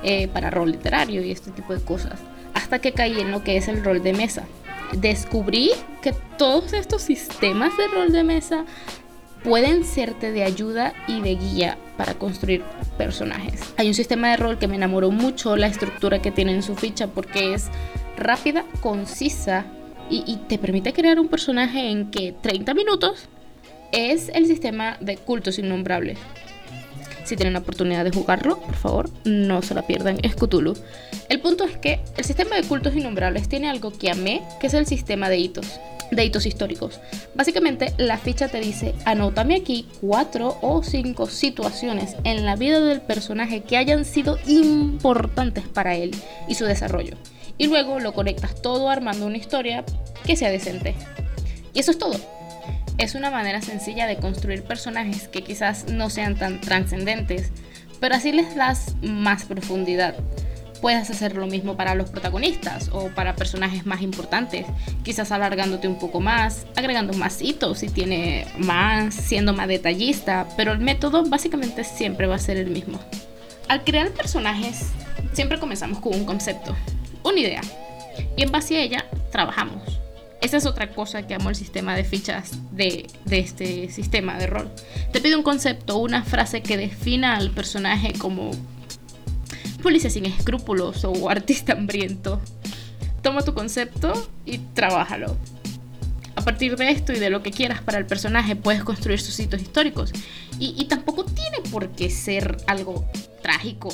eh, 0.02 0.28
para 0.28 0.50
rol 0.50 0.70
literario 0.70 1.22
y 1.22 1.30
este 1.30 1.50
tipo 1.50 1.74
de 1.74 1.82
cosas. 1.82 2.20
Hasta 2.54 2.78
que 2.78 2.92
caí 2.92 3.20
en 3.20 3.30
lo 3.32 3.42
que 3.42 3.56
es 3.56 3.68
el 3.68 3.84
rol 3.84 4.02
de 4.02 4.12
mesa 4.12 4.44
descubrí 4.92 5.70
que 6.02 6.12
todos 6.38 6.72
estos 6.72 7.02
sistemas 7.02 7.76
de 7.76 7.88
rol 7.88 8.12
de 8.12 8.24
mesa 8.24 8.64
pueden 9.42 9.84
serte 9.84 10.32
de 10.32 10.42
ayuda 10.42 10.92
y 11.06 11.20
de 11.20 11.36
guía 11.36 11.78
para 11.96 12.14
construir 12.14 12.62
personajes. 12.98 13.60
Hay 13.76 13.88
un 13.88 13.94
sistema 13.94 14.30
de 14.30 14.36
rol 14.36 14.58
que 14.58 14.68
me 14.68 14.76
enamoró 14.76 15.10
mucho 15.10 15.56
la 15.56 15.68
estructura 15.68 16.20
que 16.20 16.32
tiene 16.32 16.52
en 16.52 16.62
su 16.62 16.74
ficha 16.74 17.06
porque 17.06 17.54
es 17.54 17.68
rápida, 18.16 18.64
concisa 18.80 19.66
y, 20.08 20.38
te 20.48 20.58
permite 20.58 20.92
crear 20.92 21.18
un 21.18 21.28
personaje 21.28 21.90
en 21.90 22.10
que 22.10 22.32
30 22.40 22.74
minutos 22.74 23.28
es 23.92 24.30
el 24.34 24.46
sistema 24.46 24.96
de 25.00 25.16
cultos 25.16 25.58
innombrables. 25.58 26.18
Si 27.26 27.34
tienen 27.34 27.54
la 27.54 27.58
oportunidad 27.58 28.04
de 28.04 28.12
jugarlo, 28.12 28.60
por 28.60 28.76
favor, 28.76 29.10
no 29.24 29.60
se 29.60 29.74
la 29.74 29.84
pierdan, 29.84 30.18
es 30.22 30.36
Cthulhu. 30.36 30.74
El 31.28 31.40
punto 31.40 31.64
es 31.64 31.76
que 31.76 31.98
el 32.16 32.24
sistema 32.24 32.54
de 32.54 32.62
cultos 32.62 32.94
innombrables 32.94 33.48
tiene 33.48 33.68
algo 33.68 33.90
que 33.90 34.10
amé, 34.10 34.42
que 34.60 34.68
es 34.68 34.74
el 34.74 34.86
sistema 34.86 35.28
de 35.28 35.38
hitos 35.38 35.66
de 36.12 36.24
hitos 36.24 36.46
históricos. 36.46 37.00
Básicamente, 37.34 37.92
la 37.98 38.16
ficha 38.16 38.46
te 38.46 38.60
dice, 38.60 38.94
anótame 39.04 39.56
aquí 39.56 39.88
cuatro 40.00 40.56
o 40.62 40.84
cinco 40.84 41.26
situaciones 41.26 42.14
en 42.22 42.44
la 42.44 42.54
vida 42.54 42.78
del 42.78 43.00
personaje 43.00 43.64
que 43.64 43.76
hayan 43.76 44.04
sido 44.04 44.38
importantes 44.46 45.64
para 45.66 45.96
él 45.96 46.12
y 46.46 46.54
su 46.54 46.64
desarrollo. 46.64 47.16
Y 47.58 47.66
luego 47.66 47.98
lo 47.98 48.12
conectas 48.12 48.62
todo 48.62 48.88
armando 48.88 49.26
una 49.26 49.38
historia 49.38 49.84
que 50.24 50.36
sea 50.36 50.50
decente. 50.50 50.94
Y 51.74 51.80
eso 51.80 51.90
es 51.90 51.98
todo. 51.98 52.20
Es 52.98 53.14
una 53.14 53.30
manera 53.30 53.60
sencilla 53.60 54.06
de 54.06 54.16
construir 54.16 54.62
personajes 54.62 55.28
que 55.28 55.42
quizás 55.42 55.86
no 55.88 56.08
sean 56.08 56.34
tan 56.34 56.62
trascendentes, 56.62 57.52
pero 58.00 58.14
así 58.14 58.32
les 58.32 58.56
das 58.56 58.94
más 59.02 59.44
profundidad. 59.44 60.14
Puedes 60.80 61.10
hacer 61.10 61.36
lo 61.36 61.46
mismo 61.46 61.76
para 61.76 61.94
los 61.94 62.08
protagonistas 62.08 62.88
o 62.92 63.08
para 63.08 63.36
personajes 63.36 63.84
más 63.84 64.00
importantes, 64.00 64.66
quizás 65.02 65.30
alargándote 65.30 65.88
un 65.88 65.98
poco 65.98 66.20
más, 66.20 66.66
agregando 66.74 67.12
más 67.12 67.42
hitos 67.42 67.80
si 67.80 67.88
tiene 67.88 68.46
más, 68.58 69.14
siendo 69.14 69.52
más 69.52 69.68
detallista, 69.68 70.46
pero 70.56 70.72
el 70.72 70.78
método 70.78 71.22
básicamente 71.24 71.84
siempre 71.84 72.26
va 72.26 72.36
a 72.36 72.38
ser 72.38 72.56
el 72.56 72.70
mismo. 72.70 72.98
Al 73.68 73.84
crear 73.84 74.10
personajes, 74.10 74.86
siempre 75.34 75.58
comenzamos 75.58 75.98
con 75.98 76.14
un 76.14 76.24
concepto, 76.24 76.74
una 77.24 77.40
idea, 77.40 77.60
y 78.36 78.42
en 78.42 78.52
base 78.52 78.76
a 78.76 78.80
ella 78.80 79.06
trabajamos. 79.30 80.05
Esa 80.46 80.58
es 80.58 80.66
otra 80.66 80.90
cosa 80.90 81.26
que 81.26 81.34
amo 81.34 81.50
el 81.50 81.56
sistema 81.56 81.96
de 81.96 82.04
fichas 82.04 82.52
de, 82.70 83.08
este 83.28 83.90
sistema 83.90 84.38
de 84.38 84.46
rol. 84.46 84.70
Te 85.12 85.20
pide 85.20 85.34
un 85.34 85.42
concepto, 85.42 85.98
una 85.98 86.22
frase 86.22 86.62
que 86.62 86.76
defina 86.76 87.34
al 87.34 87.50
personaje 87.50 88.12
como 88.12 88.52
policía 89.82 90.08
sin 90.08 90.24
escrúpulos 90.24 91.04
o 91.04 91.28
artista 91.28 91.72
hambriento. 91.72 92.40
Toma 93.22 93.42
tu 93.42 93.54
concepto 93.54 94.12
y 94.44 94.58
trabájalo. 94.58 95.36
A 96.36 96.42
partir 96.42 96.76
de 96.76 96.92
esto 96.92 97.12
y 97.12 97.18
de 97.18 97.28
lo 97.28 97.42
que 97.42 97.50
quieras 97.50 97.82
para 97.82 97.98
el 97.98 98.06
personaje, 98.06 98.54
puedes 98.54 98.84
construir 98.84 99.18
sus 99.20 99.34
sitios 99.34 99.60
históricos. 99.60 100.12
Y, 100.60 100.84
tampoco 100.84 101.24
tiene 101.24 101.58
por 101.72 101.88
qué 101.88 102.08
ser 102.08 102.56
algo 102.68 103.04
trágico 103.42 103.88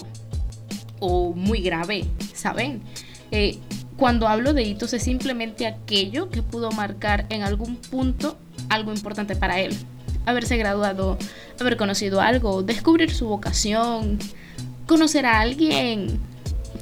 o 1.00 1.32
muy 1.32 1.62
grave, 1.62 2.04
¿saben? 2.35 2.82
Eh, 3.30 3.59
cuando 3.96 4.28
hablo 4.28 4.52
de 4.54 4.62
hitos 4.62 4.92
es 4.92 5.02
simplemente 5.02 5.66
aquello 5.66 6.30
que 6.30 6.42
pudo 6.42 6.70
marcar 6.72 7.26
en 7.28 7.42
algún 7.42 7.76
punto 7.76 8.37
algo 8.68 8.92
importante 8.92 9.37
para 9.37 9.61
él. 9.61 9.76
Haberse 10.25 10.56
graduado, 10.56 11.18
haber 11.61 11.76
conocido 11.76 12.20
algo, 12.20 12.62
descubrir 12.62 13.11
su 13.12 13.26
vocación, 13.26 14.18
conocer 14.87 15.26
a 15.26 15.40
alguien 15.40 16.20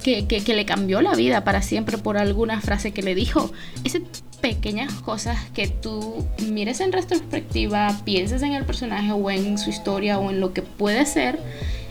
que, 0.03 0.43
le 0.47 0.65
cambió 0.65 1.01
la 1.01 1.15
vida 1.15 1.45
para 1.45 1.63
siempre 1.63 1.99
por 1.99 2.19
alguna 2.19 2.61
frase 2.61 2.93
que 2.93 3.03
le 3.03 3.15
dijo. 3.15 3.53
Esas 3.85 4.03
pequeñas 4.41 4.93
cosas 4.95 5.39
que 5.55 5.69
tú 5.69 6.27
mires 6.49 6.81
en 6.81 6.93
retrospectiva, 6.93 7.95
pienses 8.05 8.43
en 8.43 8.53
el 8.53 8.65
personaje 8.65 9.13
o 9.13 9.31
en 9.31 9.59
su 9.59 9.71
historia 9.71 10.19
o 10.19 10.31
en 10.31 10.41
lo 10.41 10.53
que 10.53 10.63
puede 10.63 11.05
ser 11.07 11.39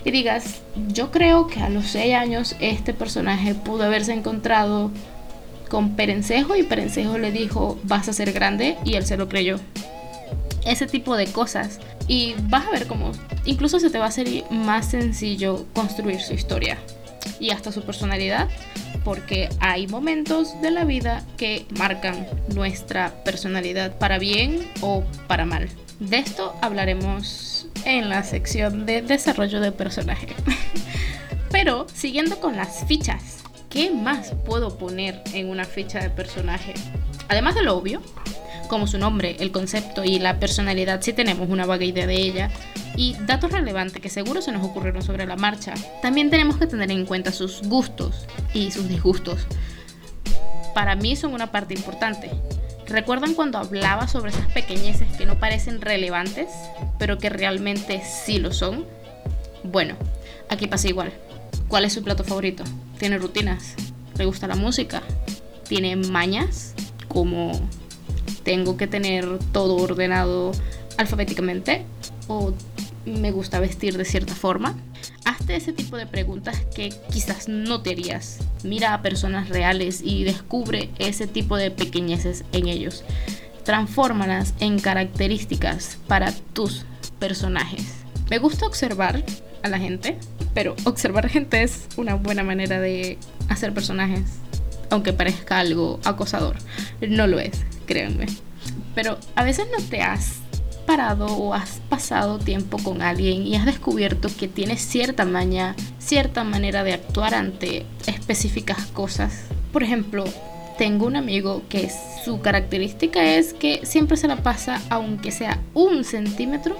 y 0.04 0.12
digas, 0.12 0.62
yo 0.88 1.12
creo 1.12 1.48
que 1.48 1.60
a 1.62 1.70
los 1.70 1.88
6 1.88 2.16
años 2.16 2.56
este 2.60 2.94
personaje 2.94 3.56
pudo 3.56 3.84
haberse 3.84 4.14
encontrado 4.14 4.92
con 5.70 5.96
Perencejo 5.96 6.56
y 6.56 6.64
Perencejo 6.64 7.18
le 7.18 7.32
dijo 7.32 7.78
vas 7.84 8.10
a 8.10 8.14
ser 8.14 8.32
grande 8.32 8.78
y 8.84 8.96
él 8.96 9.06
se 9.06 9.18
lo 9.18 9.30
creyó. 9.30 9.60
Ese 10.66 10.88
tipo 10.88 11.16
de 11.16 11.28
cosas. 11.28 11.80
Y 12.08 12.34
vas 12.44 12.66
a 12.66 12.72
ver 12.72 12.88
cómo 12.88 13.12
incluso 13.46 13.80
se 13.80 13.92
te 13.92 14.00
va 14.00 14.06
a 14.06 14.08
hacer 14.08 14.28
más 14.50 14.90
sencillo 14.90 15.68
construir 15.74 16.20
su 16.22 16.34
historia 16.34 16.80
y 17.40 17.52
hasta 17.52 17.72
su 17.72 17.84
personalidad 17.84 18.50
porque 19.04 19.50
hay 19.60 19.88
momentos 19.88 20.60
de 20.62 20.72
la 20.72 20.86
vida 20.86 21.24
que 21.38 21.66
marcan 21.78 22.28
nuestra 22.54 23.24
personalidad 23.24 23.98
para 23.98 24.18
bien 24.18 24.68
o 24.82 25.04
para 25.28 25.46
mal. 25.46 25.70
De 26.00 26.18
esto 26.18 26.56
hablaremos 26.62 27.49
en 27.86 28.10
la 28.10 28.24
sección 28.24 28.86
de 28.86 29.02
desarrollo 29.02 29.60
de 29.60 29.72
personaje. 29.72 30.28
Pero 31.52 31.88
siguiendo 31.94 32.40
con 32.40 32.56
las 32.56 32.86
fichas, 32.86 33.44
¿qué 33.70 33.92
más 33.92 34.34
puedo 34.46 34.78
poner 34.78 35.22
en 35.34 35.50
una 35.50 35.66
ficha 35.66 36.00
de 36.00 36.10
personaje? 36.10 36.74
Además 37.28 37.56
de 37.56 37.64
lo 37.64 37.76
obvio, 37.76 38.02
como 38.68 38.88
su 38.88 38.98
nombre, 38.98 39.36
el 39.40 39.52
concepto 39.52 40.04
y 40.04 40.20
la 40.20 40.40
personalidad, 40.40 41.02
si 41.02 41.14
tenemos 41.14 41.50
una 41.50 41.66
vaga 41.66 41.86
idea 41.86 42.08
de 42.08 42.16
ella, 42.16 42.52
y 42.96 43.16
datos 43.22 43.52
relevantes 43.52 44.02
que 44.02 44.10
seguro 44.10 44.42
se 44.42 44.52
nos 44.52 44.64
ocurrieron 44.64 45.02
sobre 45.02 45.26
la 45.26 45.36
marcha. 45.36 45.74
También 46.02 46.30
tenemos 46.30 46.58
que 46.58 46.68
tener 46.68 46.92
en 46.92 47.06
cuenta 47.06 47.32
sus 47.32 47.62
gustos 47.64 48.28
y 48.54 48.72
sus 48.72 48.88
disgustos. 48.88 49.48
Para 50.74 50.96
mí 50.96 51.16
son 51.16 51.34
una 51.34 51.52
parte 51.52 51.74
importante. 51.74 52.30
¿Recuerdan 52.90 53.36
cuando 53.36 53.60
hablaba 53.60 54.08
sobre 54.08 54.32
esas 54.32 54.48
pequeñeces 54.52 55.08
que 55.16 55.28
no 55.28 55.40
parecen 55.40 55.80
relevantes, 55.80 56.48
pero 56.98 57.20
que 57.20 57.30
realmente 57.30 58.02
sí 58.04 58.40
lo 58.40 58.52
son? 58.52 58.86
Bueno, 59.64 59.96
aquí 60.50 60.66
pasa 60.66 60.88
igual. 60.88 61.14
¿Cuál 61.68 61.86
es 61.86 61.94
su 61.94 62.04
plato 62.04 62.24
favorito? 62.24 62.64
¿Tiene 62.98 63.20
rutinas? 63.20 63.76
¿Le 64.18 64.26
gusta 64.26 64.48
la 64.48 64.56
música? 64.56 65.04
¿Tiene 65.68 65.96
mañas? 65.98 66.74
Como 67.08 67.52
tengo 68.42 68.76
que 68.76 68.88
tener 68.88 69.38
todo 69.52 69.76
ordenado 69.76 70.52
alfabéticamente 70.98 71.86
o 72.28 72.54
me 73.06 73.32
gusta 73.32 73.60
vestir 73.60 73.98
de 73.98 74.06
cierta 74.06 74.34
forma. 74.34 74.76
Hazte 75.26 75.56
ese 75.56 75.74
tipo 75.74 75.98
de 75.98 76.08
preguntas 76.08 76.58
que 76.74 76.94
quizás 77.12 77.48
no 77.48 77.82
te 77.82 77.92
harías. 77.92 78.40
Mira 78.64 78.94
a 78.94 79.02
personas 79.02 79.50
reales 79.50 80.02
y 80.04 80.24
descubre 80.24 80.90
ese 81.00 81.28
tipo 81.28 81.58
de 81.58 81.72
pequeñeces 81.72 82.46
en 82.52 82.68
ellos. 82.68 83.04
Transfórmalas 83.64 84.54
en 84.60 84.80
características 84.80 85.98
para 86.08 86.32
tus 86.54 86.86
personajes. 87.20 87.86
Me 88.30 88.40
gusta 88.40 88.66
observar 88.66 89.24
a 89.64 89.70
la 89.70 89.80
gente, 89.80 90.18
pero 90.54 90.76
observar 90.86 91.30
gente 91.30 91.64
es 91.64 91.88
una 91.98 92.16
buena 92.16 92.44
manera 92.44 92.80
de 92.80 93.18
hacer 93.50 93.74
personajes, 93.74 94.22
aunque 94.90 95.14
parezca 95.14 95.60
algo 95.60 96.00
acosador. 96.04 96.58
No 97.02 97.28
lo 97.28 97.40
es, 97.40 97.66
créanme. 97.86 98.28
Pero 98.96 99.18
a 99.36 99.44
veces 99.44 99.68
no 99.78 99.84
te 99.84 100.02
has 100.02 100.40
parado 100.90 101.28
o 101.28 101.54
has 101.54 101.82
pasado 101.88 102.40
tiempo 102.40 102.80
con 102.80 103.04
alguien 103.04 103.46
y 103.46 103.56
has 103.56 103.68
descubierto 103.68 104.28
que 104.40 104.48
tienes 104.48 104.82
cierta 104.82 105.24
maña, 105.24 105.76
cierta 106.00 106.44
manera 106.44 106.84
de 106.84 106.94
actuar 106.94 107.36
ante 107.36 107.86
específicas 108.08 108.88
cosas. 108.88 109.44
Por 109.72 109.84
ejemplo, 109.84 110.24
tengo 110.80 111.06
un 111.06 111.16
amigo 111.16 111.62
que 111.70 111.92
su 112.26 112.42
característica 112.42 113.24
es 113.36 113.54
que 113.54 113.82
siempre 113.86 114.18
se 114.18 114.28
la 114.28 114.38
pasa, 114.38 114.82
aunque 114.90 115.30
sea 115.30 115.60
un 115.76 116.04
centímetro, 116.04 116.76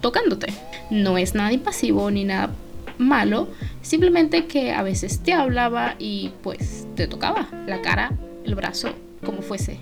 tocándote. 0.00 0.52
No 0.90 1.16
es 1.16 1.36
nada 1.36 1.52
impasivo 1.52 2.10
ni 2.10 2.24
nada 2.24 2.50
malo, 2.98 3.46
simplemente 3.80 4.46
que 4.46 4.72
a 4.72 4.82
veces 4.82 5.20
te 5.20 5.34
hablaba 5.34 5.94
y 6.00 6.32
pues 6.42 6.88
te 6.96 7.06
tocaba 7.06 7.46
la 7.68 7.80
cara, 7.80 8.10
el 8.44 8.56
brazo, 8.56 8.88
como 9.24 9.40
fuese. 9.40 9.78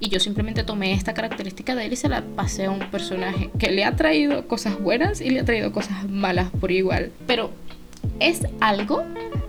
Y 0.00 0.08
yo 0.10 0.20
simplemente 0.20 0.62
tomé 0.62 0.92
esta 0.92 1.14
característica 1.14 1.74
de 1.74 1.86
él 1.86 1.92
y 1.92 1.96
se 1.96 2.08
la 2.08 2.22
pasé 2.22 2.66
a 2.66 2.70
un 2.70 2.90
personaje 2.90 3.50
que 3.58 3.70
le 3.70 3.84
ha 3.84 3.96
traído 3.96 4.46
cosas 4.46 4.80
buenas 4.80 5.20
y 5.20 5.30
le 5.30 5.40
ha 5.40 5.44
traído 5.44 5.72
cosas 5.72 6.08
malas 6.08 6.50
por 6.60 6.70
igual. 6.70 7.10
Pero 7.26 7.50
es 8.20 8.42
algo 8.60 9.04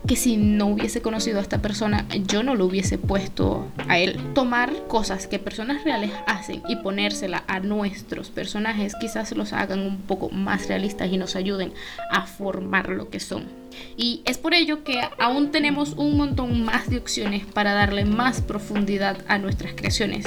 que 0.08 0.16
si 0.16 0.38
no 0.38 0.66
hubiese 0.66 1.04
conocido 1.04 1.38
a 1.38 1.42
esta 1.44 1.62
persona, 1.62 2.08
yo 2.28 2.42
no 2.42 2.56
lo 2.56 2.66
hubiese 2.66 2.98
puesto 2.98 3.68
a 3.88 4.00
él. 4.00 4.18
Tomar 4.34 4.88
cosas 4.88 5.28
que 5.28 5.38
personas 5.38 5.84
reales 5.84 6.12
hacen 6.26 6.64
y 6.68 6.78
ponérsela 6.78 7.44
a 7.48 7.60
nuestros 7.60 8.30
personajes 8.30 8.96
quizás 9.00 9.32
los 9.34 9.54
hagan 9.54 9.82
un 9.82 9.98
poco 9.98 10.30
más 10.30 10.68
realistas 10.68 11.12
y 11.12 11.18
nos 11.18 11.36
ayuden 11.36 11.74
a 12.10 12.26
formar 12.26 12.90
lo 12.90 13.10
que 13.10 13.20
son. 13.20 13.59
Y 13.98 14.22
es 14.26 14.38
por 14.38 14.54
ello 14.54 14.84
que 14.84 15.02
aún 15.18 15.52
tenemos 15.52 15.94
un 15.94 16.18
montón 16.18 16.64
más 16.64 16.90
de 16.90 16.98
opciones 16.98 17.46
para 17.46 17.74
darle 17.74 18.06
más 18.06 18.42
profundidad 18.42 19.18
a 19.28 19.38
nuestras 19.38 19.74
creaciones. 19.74 20.26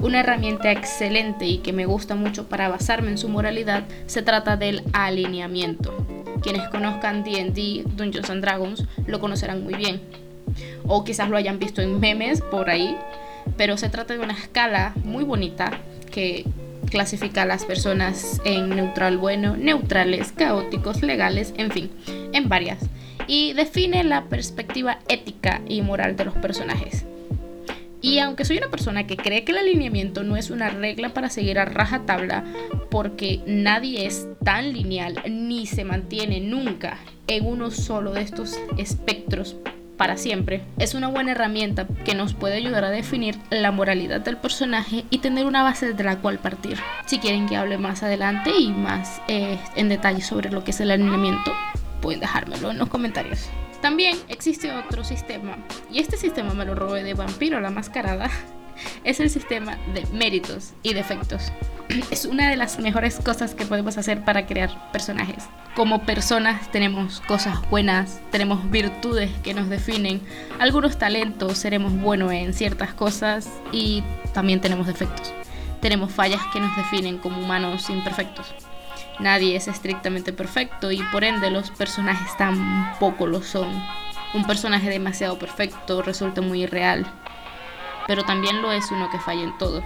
Una 0.00 0.20
herramienta 0.20 0.72
excelente 0.72 1.46
y 1.46 1.58
que 1.58 1.72
me 1.72 1.86
gusta 1.86 2.14
mucho 2.14 2.48
para 2.48 2.68
basarme 2.68 3.10
en 3.10 3.18
su 3.18 3.28
moralidad 3.28 3.84
se 4.06 4.22
trata 4.22 4.56
del 4.56 4.82
alineamiento. 4.92 6.06
Quienes 6.42 6.68
conozcan 6.68 7.22
DD, 7.22 7.84
Dungeons 7.96 8.30
and 8.30 8.42
Dragons, 8.42 8.84
lo 9.06 9.20
conocerán 9.20 9.62
muy 9.62 9.74
bien. 9.74 10.00
O 10.86 11.04
quizás 11.04 11.28
lo 11.28 11.36
hayan 11.36 11.58
visto 11.58 11.82
en 11.82 12.00
memes 12.00 12.40
por 12.40 12.70
ahí. 12.70 12.96
Pero 13.56 13.76
se 13.76 13.88
trata 13.88 14.14
de 14.14 14.20
una 14.20 14.34
escala 14.34 14.94
muy 15.04 15.24
bonita 15.24 15.70
que 16.10 16.44
clasifica 16.90 17.42
a 17.42 17.46
las 17.46 17.64
personas 17.64 18.40
en 18.44 18.68
neutral 18.68 19.16
bueno, 19.16 19.56
neutrales, 19.56 20.32
caóticos, 20.32 21.02
legales, 21.02 21.54
en 21.56 21.70
fin, 21.70 21.90
en 22.32 22.48
varias. 22.48 22.78
Y 23.26 23.52
define 23.54 24.04
la 24.04 24.24
perspectiva 24.24 24.98
ética 25.08 25.62
y 25.68 25.82
moral 25.82 26.16
de 26.16 26.24
los 26.26 26.34
personajes. 26.34 27.06
Y 28.02 28.18
aunque 28.18 28.44
soy 28.44 28.58
una 28.58 28.70
persona 28.70 29.06
que 29.06 29.16
cree 29.16 29.44
que 29.44 29.52
el 29.52 29.58
alineamiento 29.58 30.22
no 30.22 30.36
es 30.36 30.50
una 30.50 30.70
regla 30.70 31.10
para 31.10 31.28
seguir 31.28 31.58
a 31.58 31.66
rajatabla, 31.66 32.44
porque 32.90 33.40
nadie 33.46 34.06
es 34.06 34.26
tan 34.42 34.72
lineal 34.72 35.22
ni 35.28 35.66
se 35.66 35.84
mantiene 35.84 36.40
nunca 36.40 36.98
en 37.26 37.46
uno 37.46 37.70
solo 37.70 38.12
de 38.12 38.22
estos 38.22 38.58
espectros 38.78 39.56
para 40.00 40.16
siempre, 40.16 40.62
es 40.78 40.94
una 40.94 41.08
buena 41.08 41.32
herramienta 41.32 41.86
que 42.06 42.14
nos 42.14 42.32
puede 42.32 42.54
ayudar 42.54 42.86
a 42.86 42.90
definir 42.90 43.36
la 43.50 43.70
moralidad 43.70 44.22
del 44.22 44.38
personaje 44.38 45.04
y 45.10 45.18
tener 45.18 45.44
una 45.44 45.62
base 45.62 45.92
de 45.92 46.02
la 46.02 46.16
cual 46.16 46.38
partir. 46.38 46.78
Si 47.04 47.18
quieren 47.18 47.46
que 47.46 47.58
hable 47.58 47.76
más 47.76 48.02
adelante 48.02 48.50
y 48.58 48.70
más 48.72 49.20
eh, 49.28 49.58
en 49.76 49.90
detalle 49.90 50.22
sobre 50.22 50.50
lo 50.50 50.64
que 50.64 50.70
es 50.70 50.80
el 50.80 50.90
alineamiento, 50.90 51.52
pueden 52.00 52.20
dejármelo 52.20 52.70
en 52.70 52.78
los 52.78 52.88
comentarios. 52.88 53.50
También 53.82 54.16
existe 54.28 54.72
otro 54.72 55.04
sistema, 55.04 55.58
y 55.92 55.98
este 55.98 56.16
sistema 56.16 56.54
me 56.54 56.64
lo 56.64 56.74
robé 56.74 57.02
de 57.02 57.12
Vampiro 57.12 57.60
la 57.60 57.68
Mascarada, 57.68 58.30
es 59.04 59.20
el 59.20 59.30
sistema 59.30 59.78
de 59.94 60.06
méritos 60.12 60.74
y 60.82 60.94
defectos. 60.94 61.52
Es 62.10 62.24
una 62.24 62.48
de 62.48 62.56
las 62.56 62.78
mejores 62.78 63.16
cosas 63.16 63.54
que 63.54 63.66
podemos 63.66 63.98
hacer 63.98 64.24
para 64.24 64.46
crear 64.46 64.92
personajes 64.92 65.44
como 65.74 66.02
personas 66.02 66.70
tenemos 66.72 67.20
cosas 67.20 67.58
buenas, 67.70 68.20
tenemos 68.30 68.70
virtudes 68.70 69.30
que 69.42 69.54
nos 69.54 69.68
definen, 69.68 70.20
algunos 70.58 70.98
talentos, 70.98 71.58
seremos 71.58 71.92
buenos 71.92 72.32
en 72.32 72.52
ciertas 72.54 72.92
cosas 72.92 73.48
y 73.72 74.02
también 74.34 74.60
tenemos 74.60 74.86
defectos. 74.86 75.32
Tenemos 75.80 76.12
fallas 76.12 76.42
que 76.52 76.60
nos 76.60 76.76
definen 76.76 77.18
como 77.18 77.40
humanos 77.40 77.88
imperfectos. 77.88 78.52
Nadie 79.20 79.56
es 79.56 79.68
estrictamente 79.68 80.32
perfecto 80.32 80.90
y 80.90 81.02
por 81.12 81.24
ende 81.24 81.50
los 81.50 81.70
personajes 81.70 82.36
tampoco 82.36 83.26
lo 83.26 83.42
son. 83.42 83.68
Un 84.34 84.46
personaje 84.46 84.90
demasiado 84.90 85.38
perfecto 85.38 86.02
resulta 86.02 86.40
muy 86.40 86.64
irreal, 86.64 87.06
pero 88.10 88.24
también 88.24 88.60
lo 88.60 88.72
es 88.72 88.90
uno 88.90 89.08
que 89.08 89.20
falla 89.20 89.44
en 89.44 89.56
todo 89.56 89.84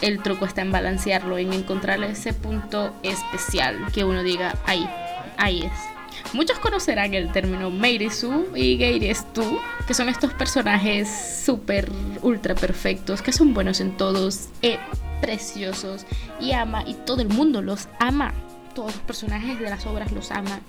el 0.00 0.22
truco 0.22 0.46
está 0.46 0.62
en 0.62 0.72
balancearlo, 0.72 1.36
en 1.36 1.52
encontrar 1.52 2.02
ese 2.04 2.32
punto 2.32 2.94
especial 3.02 3.76
que 3.92 4.02
uno 4.02 4.22
diga, 4.22 4.54
ahí, 4.64 4.88
ahí 5.36 5.64
es. 5.64 6.32
Muchos 6.32 6.58
conocerán 6.58 7.12
el 7.12 7.30
término 7.32 7.70
Meirisu 7.70 8.46
y 8.56 8.78
Geiristu, 8.78 9.60
que 9.86 9.92
son 9.92 10.08
estos 10.08 10.32
personajes 10.32 11.42
súper 11.44 11.90
ultra 12.22 12.54
perfectos, 12.54 13.20
que 13.20 13.30
son 13.30 13.52
buenos 13.52 13.80
en 13.80 13.94
todos, 13.94 14.48
eh, 14.62 14.78
preciosos 15.20 16.06
y 16.40 16.52
ama, 16.52 16.82
y 16.86 16.94
todo 16.94 17.20
el 17.20 17.28
mundo 17.28 17.60
los 17.60 17.88
ama. 17.98 18.32
Todos 18.74 18.94
los 18.94 19.02
personajes 19.02 19.58
de 19.58 19.68
las 19.68 19.84
obras 19.84 20.12
los 20.12 20.30
aman. 20.30 20.60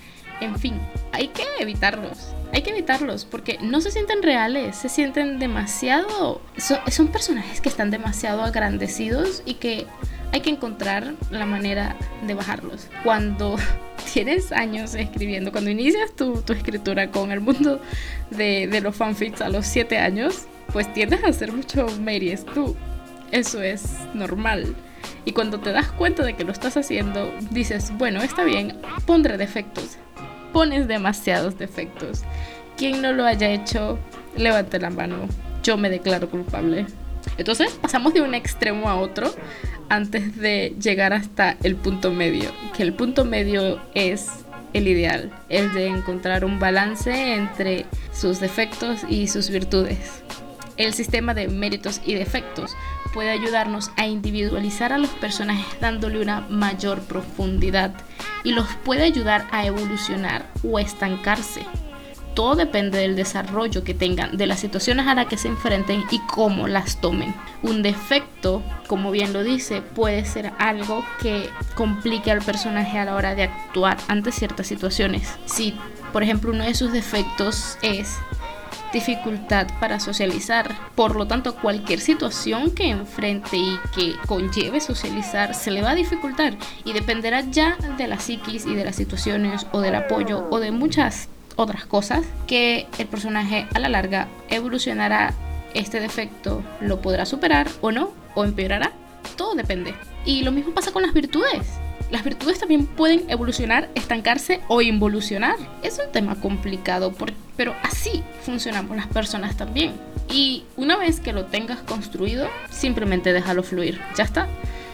En 0.41 0.57
fin, 0.57 0.79
hay 1.11 1.29
que 1.29 1.43
evitarlos. 1.59 2.33
Hay 2.53 2.63
que 2.63 2.71
evitarlos 2.71 3.25
porque 3.25 3.57
no 3.61 3.79
se 3.79 3.91
sienten 3.91 4.21
reales, 4.21 4.75
se 4.75 4.89
sienten 4.89 5.39
demasiado... 5.39 6.41
son 6.57 7.07
personajes 7.07 7.61
que 7.61 7.69
están 7.69 7.91
demasiado 7.91 8.43
agrandecidos 8.43 9.41
y 9.45 9.53
que 9.53 9.87
hay 10.33 10.41
que 10.41 10.49
encontrar 10.49 11.13
la 11.29 11.45
manera 11.45 11.95
de 12.25 12.33
bajarlos. 12.33 12.87
Cuando 13.03 13.57
tienes 14.13 14.51
años 14.51 14.95
escribiendo, 14.95 15.51
cuando 15.51 15.69
inicias 15.69 16.13
tu, 16.15 16.43
escritura 16.49 17.11
con 17.11 17.31
el 17.31 17.39
mundo 17.39 17.81
de, 18.31 18.81
los 18.81 18.95
fanfics 18.95 19.41
a 19.41 19.49
los 19.49 19.65
7 19.67 19.97
años, 19.97 20.45
pues 20.73 20.91
tiendes 20.93 21.23
a 21.23 21.27
hacer 21.27 21.51
mucho 21.51 21.87
Marys 22.01 22.45
tú. 22.45 22.75
Eso 23.31 23.61
es 23.61 23.83
normal. 24.13 24.75
Y 25.23 25.33
cuando 25.33 25.59
te 25.59 25.71
das 25.71 25.91
cuenta 25.91 26.23
de 26.23 26.35
que 26.35 26.43
lo 26.43 26.51
estás 26.51 26.77
haciendo, 26.77 27.31
dices, 27.51 27.91
bueno, 27.97 28.21
está 28.21 28.43
bien, 28.43 28.77
pondré 29.05 29.37
defectos. 29.37 29.97
Pones 30.53 30.87
demasiados 30.87 31.57
defectos. 31.57 32.23
Quien 32.77 33.01
no 33.01 33.13
lo 33.13 33.25
haya 33.25 33.49
hecho, 33.49 33.99
levante 34.35 34.79
la 34.79 34.89
mano. 34.89 35.27
Yo 35.63 35.77
me 35.77 35.89
declaro 35.89 36.29
culpable. 36.29 36.85
Entonces 37.37 37.71
pasamos 37.73 38.13
de 38.13 38.21
un 38.21 38.33
extremo 38.33 38.89
a 38.89 38.95
otro 38.95 39.33
antes 39.89 40.37
de 40.37 40.75
llegar 40.81 41.13
hasta 41.13 41.57
el 41.63 41.75
punto 41.75 42.11
medio, 42.11 42.51
que 42.75 42.83
el 42.83 42.93
punto 42.93 43.25
medio 43.25 43.79
es 43.93 44.27
el 44.73 44.87
ideal, 44.87 45.31
el 45.49 45.73
de 45.73 45.87
encontrar 45.87 46.45
un 46.45 46.59
balance 46.59 47.33
entre 47.33 47.85
sus 48.13 48.39
defectos 48.39 49.01
y 49.07 49.27
sus 49.27 49.49
virtudes. 49.49 50.23
El 50.77 50.93
sistema 50.93 51.33
de 51.33 51.47
méritos 51.47 52.01
y 52.05 52.13
defectos 52.13 52.75
puede 53.13 53.29
ayudarnos 53.29 53.91
a 53.97 54.07
individualizar 54.07 54.93
a 54.93 54.97
los 54.97 55.09
personajes 55.09 55.79
dándole 55.79 56.21
una 56.21 56.41
mayor 56.41 57.01
profundidad 57.01 57.93
y 58.43 58.51
los 58.51 58.67
puede 58.83 59.03
ayudar 59.03 59.47
a 59.51 59.65
evolucionar 59.65 60.45
o 60.63 60.79
estancarse 60.79 61.65
todo 62.33 62.55
depende 62.55 62.99
del 62.99 63.15
desarrollo 63.15 63.83
que 63.83 63.93
tengan, 63.93 64.37
de 64.37 64.47
las 64.47 64.59
situaciones 64.59 65.07
a 65.07 65.15
las 65.15 65.27
que 65.27 65.37
se 65.37 65.47
enfrenten 65.47 66.03
y 66.11 66.19
cómo 66.19 66.67
las 66.67 67.01
tomen. 67.01 67.35
Un 67.61 67.81
defecto, 67.83 68.63
como 68.87 69.11
bien 69.11 69.33
lo 69.33 69.43
dice, 69.43 69.81
puede 69.81 70.25
ser 70.25 70.51
algo 70.57 71.03
que 71.21 71.49
complique 71.75 72.31
al 72.31 72.41
personaje 72.41 72.97
a 72.97 73.05
la 73.05 73.15
hora 73.15 73.35
de 73.35 73.43
actuar 73.43 73.97
ante 74.07 74.31
ciertas 74.31 74.67
situaciones. 74.67 75.37
Si, 75.45 75.77
por 76.13 76.23
ejemplo, 76.23 76.51
uno 76.51 76.63
de 76.63 76.73
sus 76.73 76.91
defectos 76.91 77.77
es 77.81 78.17
dificultad 78.93 79.67
para 79.79 79.99
socializar. 79.99 80.75
Por 80.95 81.15
lo 81.15 81.27
tanto, 81.27 81.55
cualquier 81.55 81.99
situación 81.99 82.71
que 82.71 82.89
enfrente 82.89 83.57
y 83.57 83.79
que 83.95 84.15
conlleve 84.27 84.79
socializar 84.79 85.53
se 85.53 85.71
le 85.71 85.81
va 85.81 85.91
a 85.91 85.95
dificultar 85.95 86.57
y 86.83 86.93
dependerá 86.93 87.41
ya 87.41 87.77
de 87.97 88.07
la 88.07 88.19
psiquis 88.19 88.65
y 88.65 88.75
de 88.75 88.85
las 88.85 88.95
situaciones 88.95 89.65
o 89.71 89.81
del 89.81 89.95
apoyo 89.95 90.47
o 90.49 90.59
de 90.59 90.71
muchas 90.71 91.29
otras 91.55 91.85
cosas 91.85 92.25
que 92.47 92.87
el 92.97 93.07
personaje 93.07 93.67
a 93.73 93.79
la 93.79 93.89
larga 93.89 94.27
evolucionará 94.49 95.33
este 95.73 95.99
defecto, 95.99 96.63
lo 96.81 97.01
podrá 97.01 97.25
superar 97.25 97.67
o 97.81 97.91
no, 97.91 98.11
o 98.35 98.43
empeorará. 98.43 98.91
Todo 99.37 99.55
depende. 99.55 99.93
Y 100.25 100.43
lo 100.43 100.51
mismo 100.51 100.73
pasa 100.73 100.91
con 100.91 101.01
las 101.01 101.13
virtudes. 101.13 101.79
Las 102.11 102.23
virtudes 102.23 102.59
también 102.59 102.85
pueden 102.85 103.29
evolucionar, 103.29 103.89
estancarse 103.95 104.59
o 104.67 104.81
involucionar. 104.81 105.55
Es 105.81 105.99
un 106.05 106.11
tema 106.11 106.35
complicado, 106.35 107.13
pero 107.55 107.73
así 107.83 108.21
funcionamos 108.43 108.97
las 108.97 109.07
personas 109.07 109.55
también. 109.55 109.93
Y 110.29 110.65
una 110.75 110.97
vez 110.97 111.19
que 111.21 111.33
lo 111.33 111.45
tengas 111.45 111.79
construido, 111.79 112.49
simplemente 112.69 113.33
déjalo 113.33 113.63
fluir. 113.63 114.01
Ya 114.17 114.25
está. 114.25 114.47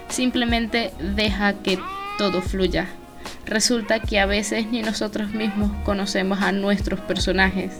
Simplemente 0.09 0.91
deja 1.15 1.53
que 1.63 1.79
todo 2.17 2.41
fluya 2.41 2.87
resulta 3.47 3.99
que 3.99 4.19
a 4.19 4.25
veces 4.25 4.67
ni 4.67 4.81
nosotros 4.81 5.31
mismos 5.31 5.71
conocemos 5.83 6.41
a 6.41 6.51
nuestros 6.51 6.99
personajes 6.99 7.71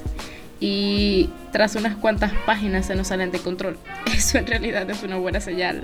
y 0.60 1.30
tras 1.52 1.76
unas 1.76 1.96
cuantas 1.96 2.32
páginas 2.46 2.88
se 2.88 2.96
nos 2.96 3.08
salen 3.08 3.32
de 3.32 3.40
control. 3.40 3.78
Eso 4.16 4.38
en 4.38 4.48
realidad 4.48 4.90
es 4.90 5.04
una 5.04 5.18
buena 5.18 5.40
señal, 5.40 5.84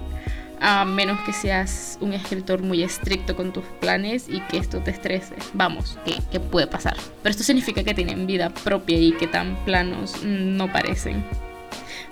a 0.65 0.85
menos 0.85 1.19
que 1.25 1.33
seas 1.33 1.97
un 1.99 2.13
escritor 2.13 2.63
muy 2.63 2.83
estricto 2.83 3.35
con 3.35 3.51
tus 3.51 3.65
planes 3.81 4.29
y 4.29 4.39
que 4.47 4.57
esto 4.57 4.79
te 4.79 4.91
estrese. 4.91 5.35
Vamos, 5.53 5.99
que, 6.31 6.39
puede 6.39 6.67
pasar. 6.67 6.95
Pero 7.21 7.31
esto 7.31 7.43
significa 7.43 7.83
que 7.83 7.93
tienen 7.93 8.25
vida 8.25 8.49
propia 8.49 8.97
y 8.97 9.11
que 9.11 9.27
tan 9.27 9.57
planos 9.65 10.23
no 10.23 10.71
parecen. 10.71 11.25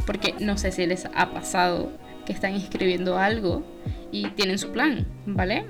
Porque 0.05 0.35
no 0.41 0.57
sé 0.57 0.73
si 0.73 0.85
les 0.85 1.05
ha 1.15 1.29
pasado 1.33 1.93
que 2.25 2.33
están 2.33 2.55
escribiendo 2.55 3.17
algo 3.17 3.63
y 4.11 4.27
tienen 4.31 4.59
su 4.59 4.71
plan, 4.73 5.07
¿vale? 5.25 5.65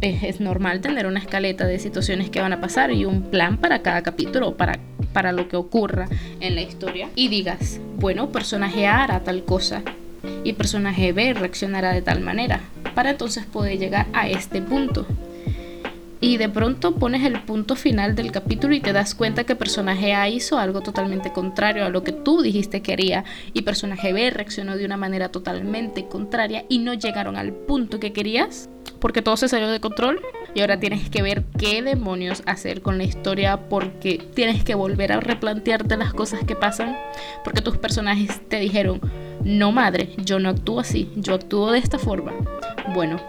es, 0.00 0.40
normal 0.40 0.80
tener 0.80 1.06
una 1.06 1.20
escaleta 1.20 1.66
de 1.66 1.78
situaciones 1.78 2.30
que 2.30 2.40
van 2.40 2.54
a 2.54 2.60
pasar 2.62 2.92
y 2.92 3.04
un 3.04 3.30
plan 3.30 3.58
para 3.58 3.82
cada 3.82 4.02
capítulo, 4.02 4.56
para, 4.56 4.78
para 5.12 5.32
lo 5.32 5.48
que 5.48 5.56
ocurra 5.56 6.08
en 6.40 6.54
la 6.54 6.62
historia. 6.62 7.10
Y 7.14 7.28
digas, 7.28 7.78
bueno, 7.96 8.32
personaje 8.32 8.86
A 8.86 9.04
hará 9.04 9.20
tal 9.20 9.44
cosa 9.44 9.82
y 10.44 10.52
personaje 10.54 11.12
B 11.12 11.34
reaccionará 11.34 11.92
de 11.92 12.02
tal 12.02 12.20
manera, 12.20 12.60
para 12.94 13.10
entonces 13.10 13.44
poder 13.46 13.78
llegar 13.78 14.06
a 14.12 14.28
este 14.28 14.62
punto. 14.62 15.06
Y 16.20 16.38
de 16.38 16.48
pronto 16.48 16.94
pones 16.94 17.24
el 17.24 17.40
punto 17.42 17.76
final 17.76 18.14
del 18.14 18.32
capítulo 18.32 18.74
y 18.74 18.80
te 18.80 18.92
das 18.92 19.14
cuenta 19.14 19.44
que 19.44 19.54
personaje 19.54 20.14
A 20.14 20.28
hizo 20.28 20.58
algo 20.58 20.80
totalmente 20.80 21.32
contrario 21.32 21.84
a 21.84 21.90
lo 21.90 22.02
que 22.02 22.12
tú 22.12 22.40
dijiste 22.40 22.80
que 22.80 22.94
haría 22.94 23.24
y 23.52 23.62
personaje 23.62 24.12
B 24.12 24.30
reaccionó 24.30 24.76
de 24.76 24.86
una 24.86 24.96
manera 24.96 25.28
totalmente 25.28 26.06
contraria 26.06 26.64
y 26.68 26.78
no 26.78 26.94
llegaron 26.94 27.36
al 27.36 27.52
punto 27.52 28.00
que 28.00 28.12
querías 28.12 28.70
porque 28.98 29.22
todo 29.22 29.36
se 29.36 29.48
salió 29.48 29.68
de 29.68 29.80
control 29.80 30.20
y 30.54 30.60
ahora 30.60 30.80
tienes 30.80 31.08
que 31.10 31.22
ver 31.22 31.44
qué 31.58 31.82
demonios 31.82 32.42
hacer 32.46 32.82
con 32.82 32.98
la 32.98 33.04
historia 33.04 33.68
porque 33.68 34.20
tienes 34.34 34.64
que 34.64 34.74
volver 34.74 35.12
a 35.12 35.20
replantearte 35.20 35.96
las 35.96 36.14
cosas 36.14 36.40
que 36.44 36.56
pasan 36.56 36.96
porque 37.44 37.60
tus 37.60 37.76
personajes 37.76 38.40
te 38.48 38.58
dijeron, 38.58 39.00
no 39.44 39.72
madre, 39.72 40.10
yo 40.18 40.38
no 40.38 40.48
actúo 40.48 40.80
así, 40.80 41.10
yo 41.16 41.34
actúo 41.34 41.72
de 41.72 41.78
esta 41.78 41.98
forma. 41.98 42.32
Bueno, 42.94 43.20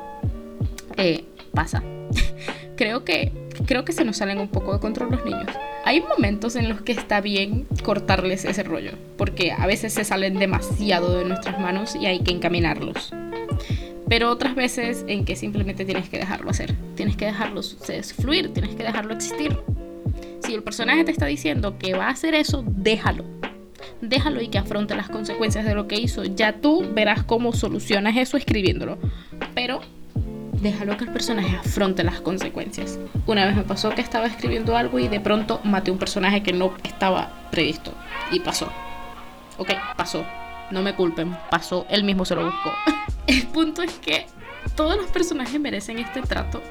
eh, 0.98 1.26
pasa. 1.54 1.84
creo 2.76 3.04
que 3.04 3.32
creo 3.66 3.84
que 3.84 3.94
se 3.94 4.06
nos 4.06 4.18
salen 4.18 4.40
un 4.40 4.48
poco 4.48 4.74
de 4.74 4.80
control 4.80 5.12
los 5.12 5.26
niños. 5.26 5.50
Hay 5.84 6.02
momentos 6.02 6.56
en 6.56 6.70
los 6.70 6.82
que 6.82 6.92
está 6.92 7.22
bien 7.22 7.66
cortarles 7.84 8.46
ese 8.46 8.64
rollo, 8.64 8.92
porque 9.18 9.52
a 9.52 9.66
veces 9.68 9.94
se 9.94 10.04
salen 10.04 10.38
demasiado 10.38 11.18
de 11.18 11.26
nuestras 11.26 11.60
manos 11.60 11.96
y 11.96 12.06
hay 12.06 12.20
que 12.20 12.32
encaminarlos 12.32 13.14
pero 14.10 14.32
otras 14.32 14.56
veces 14.56 15.04
en 15.08 15.26
que 15.26 15.36
simplemente 15.36 15.86
tienes 15.86 16.10
que 16.10 16.18
dejarlo 16.18 16.50
hacer, 16.50 16.76
tienes 16.96 17.16
que 17.16 17.26
dejarlo 17.26 17.62
fluir, 17.64 18.54
tienes 18.54 18.76
que 18.76 18.84
dejarlo 18.84 19.14
existir. 19.14 19.58
Si 20.44 20.54
el 20.54 20.64
personaje 20.64 21.04
te 21.04 21.12
está 21.12 21.26
diciendo 21.26 21.78
que 21.78 21.94
va 21.94 22.08
a 22.08 22.12
hacer 22.12 22.34
eso, 22.34 22.64
déjalo. 22.66 23.26
déjalo 24.02 24.42
y 24.42 24.48
que 24.48 24.58
afronte 24.58 24.96
las 24.96 25.10
consecuencias 25.10 25.66
de 25.66 25.76
lo 25.76 25.88
que 25.88 26.00
hizo. 26.00 26.24
Ya 26.24 26.54
tú 26.62 26.86
verás 26.94 27.24
cómo 27.24 27.52
solucionas 27.54 28.16
eso 28.16 28.38
escribiéndolo. 28.38 28.98
Pero 29.54 29.82
déjalo 30.62 30.98
que 30.98 31.06
el 31.06 31.12
personaje 31.12 31.56
afronte 31.58 32.04
las 32.04 32.22
consecuencias. 32.22 33.00
Una 33.26 33.46
vez 33.46 33.56
me 33.56 33.64
pasó 33.64 33.90
que 33.90 34.02
estaba 34.02 34.28
escribiendo 34.28 34.78
algo 34.78 35.00
y 35.00 35.08
de 35.08 35.20
pronto 35.20 35.60
maté 35.64 35.92
un 35.92 35.98
personaje 35.98 36.44
que 36.44 36.54
no 36.54 36.74
estaba 36.84 37.50
previsto. 37.52 37.94
Y 38.32 38.40
pasó. 38.40 38.72
Ok, 39.58 39.72
pasó. 39.96 40.26
No 40.72 40.82
me 40.82 40.96
culpen, 40.96 41.36
pasó, 41.50 41.86
él 41.90 42.04
mismo 42.04 42.26
se 42.26 42.36
lo 42.36 42.46
buscó. 42.46 42.72
el 43.28 43.44
punto 43.48 43.82
es 43.82 43.94
que 43.94 44.26
todos 44.76 44.98
los 44.98 45.08
personajes 45.08 45.60
merecen 45.60 46.00
este 46.00 46.22
trato. 46.22 46.62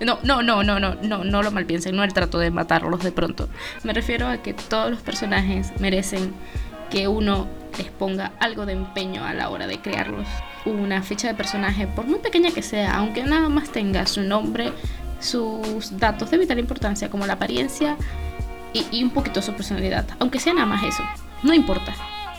No, 0.00 0.18
no, 0.22 0.42
no, 0.42 0.62
no, 0.62 0.78
no, 0.78 0.94
no, 0.94 1.24
no 1.24 1.42
lo 1.42 1.50
malpiensen, 1.50 1.96
no 1.96 2.04
el 2.04 2.12
trato 2.12 2.38
de 2.38 2.50
matarlos 2.50 3.02
de 3.02 3.12
pronto. 3.12 3.48
Me 3.82 3.92
refiero 3.92 4.28
a 4.28 4.38
que 4.38 4.54
todos 4.54 4.90
los 4.90 5.00
personajes 5.00 5.72
merecen 5.80 6.32
que 6.90 7.08
uno 7.08 7.48
les 7.76 7.88
ponga 7.90 8.32
algo 8.40 8.64
de 8.64 8.72
empeño 8.72 9.24
a 9.24 9.34
la 9.34 9.50
hora 9.50 9.66
de 9.66 9.80
crearlos. 9.80 10.26
Una 10.64 11.02
ficha 11.02 11.28
de 11.28 11.34
personaje, 11.34 11.86
por 11.86 12.06
muy 12.06 12.18
pequeña 12.20 12.50
que 12.50 12.62
sea, 12.62 12.96
aunque 12.96 13.24
nada 13.24 13.48
más 13.48 13.70
tenga 13.70 14.06
su 14.06 14.22
nombre, 14.22 14.72
sus 15.20 15.98
datos 15.98 16.30
de 16.30 16.38
vital 16.38 16.58
importancia 16.58 17.10
como 17.10 17.26
la 17.26 17.34
apariencia 17.34 17.96
y, 18.72 18.86
y 18.92 19.02
un 19.02 19.10
poquito 19.10 19.42
su 19.42 19.52
personalidad, 19.54 20.06
aunque 20.20 20.38
sea 20.38 20.54
nada 20.54 20.66
más 20.66 20.84
eso, 20.84 21.02
no 21.42 21.54
importa. 21.54 21.94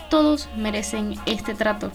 Todos 0.08 0.48
merecen 0.56 1.14
este 1.26 1.54
trato 1.54 1.92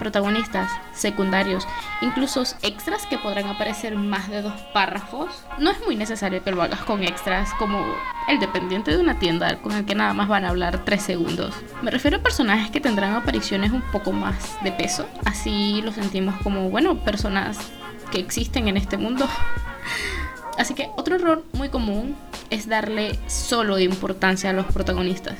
protagonistas, 0.00 0.72
secundarios, 0.92 1.68
incluso 2.00 2.42
extras 2.62 3.06
que 3.06 3.18
podrán 3.18 3.46
aparecer 3.46 3.94
más 3.94 4.28
de 4.28 4.42
dos 4.42 4.60
párrafos. 4.72 5.28
No 5.58 5.70
es 5.70 5.78
muy 5.86 5.94
necesario 5.94 6.42
que 6.42 6.50
lo 6.50 6.62
hagas 6.62 6.80
con 6.80 7.04
extras 7.04 7.50
como 7.58 7.84
el 8.26 8.40
dependiente 8.40 8.90
de 8.90 8.98
una 8.98 9.20
tienda 9.20 9.60
con 9.60 9.72
el 9.72 9.84
que 9.84 9.94
nada 9.94 10.14
más 10.14 10.26
van 10.26 10.44
a 10.44 10.48
hablar 10.48 10.84
tres 10.84 11.02
segundos. 11.02 11.54
Me 11.82 11.92
refiero 11.92 12.16
a 12.16 12.22
personajes 12.22 12.70
que 12.70 12.80
tendrán 12.80 13.14
apariciones 13.14 13.70
un 13.70 13.82
poco 13.92 14.10
más 14.10 14.58
de 14.64 14.72
peso, 14.72 15.06
así 15.24 15.82
lo 15.82 15.92
sentimos 15.92 16.34
como, 16.42 16.70
bueno, 16.70 17.04
personas 17.04 17.58
que 18.10 18.18
existen 18.18 18.66
en 18.66 18.76
este 18.76 18.96
mundo. 18.96 19.28
Así 20.58 20.74
que 20.74 20.90
otro 20.96 21.14
error 21.14 21.42
muy 21.52 21.70
común 21.70 22.16
es 22.50 22.68
darle 22.68 23.18
solo 23.28 23.78
importancia 23.78 24.50
a 24.50 24.52
los 24.52 24.66
protagonistas. 24.66 25.36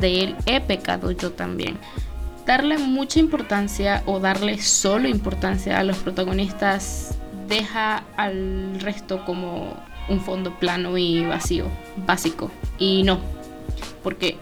De 0.00 0.22
él 0.22 0.36
he 0.46 0.62
pecado 0.62 1.10
yo 1.10 1.32
también 1.32 1.78
darle 2.46 2.78
mucha 2.78 3.20
importancia 3.20 4.02
o 4.06 4.20
darle 4.20 4.60
solo 4.60 5.08
importancia 5.08 5.78
a 5.78 5.84
los 5.84 5.98
protagonistas 5.98 7.16
deja 7.48 8.04
al 8.16 8.80
resto 8.80 9.24
como 9.24 9.76
un 10.08 10.20
fondo 10.20 10.58
plano 10.58 10.96
y 10.98 11.24
vacío, 11.24 11.66
básico. 12.06 12.50
Y 12.78 13.02
no, 13.04 13.20
porque 14.02 14.36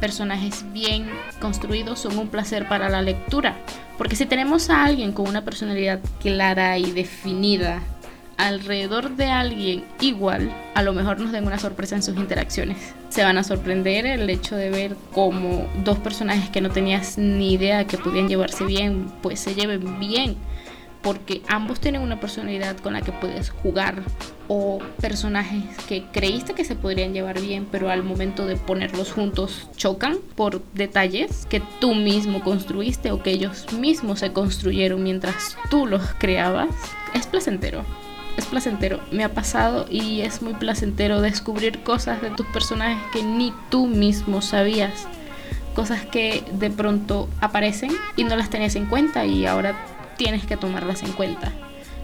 personajes 0.00 0.64
bien 0.72 1.08
construidos 1.40 2.00
son 2.00 2.18
un 2.18 2.28
placer 2.28 2.68
para 2.68 2.88
la 2.88 3.02
lectura. 3.02 3.56
Porque 3.96 4.16
si 4.16 4.26
tenemos 4.26 4.70
a 4.70 4.84
alguien 4.84 5.12
con 5.12 5.28
una 5.28 5.44
personalidad 5.44 6.00
clara 6.20 6.78
y 6.78 6.90
definida 6.90 7.80
alrededor 8.36 9.16
de 9.16 9.26
alguien 9.26 9.84
igual, 10.00 10.52
a 10.74 10.82
lo 10.82 10.92
mejor 10.92 11.20
nos 11.20 11.32
den 11.32 11.46
una 11.46 11.58
sorpresa 11.58 11.96
en 11.96 12.02
sus 12.02 12.16
interacciones. 12.16 12.94
Se 13.08 13.22
van 13.22 13.38
a 13.38 13.44
sorprender 13.44 14.06
el 14.06 14.28
hecho 14.30 14.56
de 14.56 14.70
ver 14.70 14.96
como 15.12 15.68
dos 15.84 15.98
personajes 15.98 16.50
que 16.50 16.60
no 16.60 16.70
tenías 16.70 17.18
ni 17.18 17.52
idea 17.52 17.86
que 17.86 17.98
podían 17.98 18.28
llevarse 18.28 18.64
bien, 18.64 19.12
pues 19.22 19.40
se 19.40 19.54
lleven 19.54 20.00
bien, 20.00 20.36
porque 21.02 21.42
ambos 21.48 21.80
tienen 21.80 22.00
una 22.00 22.18
personalidad 22.18 22.78
con 22.78 22.94
la 22.94 23.02
que 23.02 23.12
puedes 23.12 23.50
jugar 23.50 24.02
o 24.48 24.78
personajes 25.00 25.62
que 25.86 26.04
creíste 26.12 26.54
que 26.54 26.64
se 26.64 26.76
podrían 26.76 27.12
llevar 27.12 27.40
bien, 27.40 27.66
pero 27.70 27.90
al 27.90 28.02
momento 28.02 28.46
de 28.46 28.56
ponerlos 28.56 29.12
juntos 29.12 29.68
chocan 29.76 30.16
por 30.34 30.62
detalles 30.72 31.46
que 31.46 31.62
tú 31.78 31.94
mismo 31.94 32.40
construiste 32.40 33.12
o 33.12 33.22
que 33.22 33.30
ellos 33.30 33.72
mismos 33.72 34.20
se 34.20 34.32
construyeron 34.32 35.02
mientras 35.02 35.56
tú 35.70 35.86
los 35.86 36.02
creabas. 36.18 36.70
Es 37.14 37.26
placentero 37.26 37.84
es 38.36 38.46
placentero. 38.46 39.00
Me 39.10 39.24
ha 39.24 39.32
pasado 39.34 39.86
y 39.90 40.22
es 40.22 40.42
muy 40.42 40.54
placentero 40.54 41.20
descubrir 41.20 41.82
cosas 41.82 42.20
de 42.22 42.30
tus 42.30 42.46
personajes 42.46 43.02
que 43.12 43.22
ni 43.22 43.52
tú 43.70 43.86
mismo 43.86 44.42
sabías. 44.42 45.06
Cosas 45.74 46.04
que 46.04 46.44
de 46.52 46.70
pronto 46.70 47.28
aparecen 47.40 47.90
y 48.16 48.24
no 48.24 48.36
las 48.36 48.50
tenías 48.50 48.76
en 48.76 48.86
cuenta 48.86 49.26
y 49.26 49.46
ahora 49.46 49.74
tienes 50.16 50.46
que 50.46 50.56
tomarlas 50.56 51.02
en 51.02 51.12
cuenta. 51.12 51.52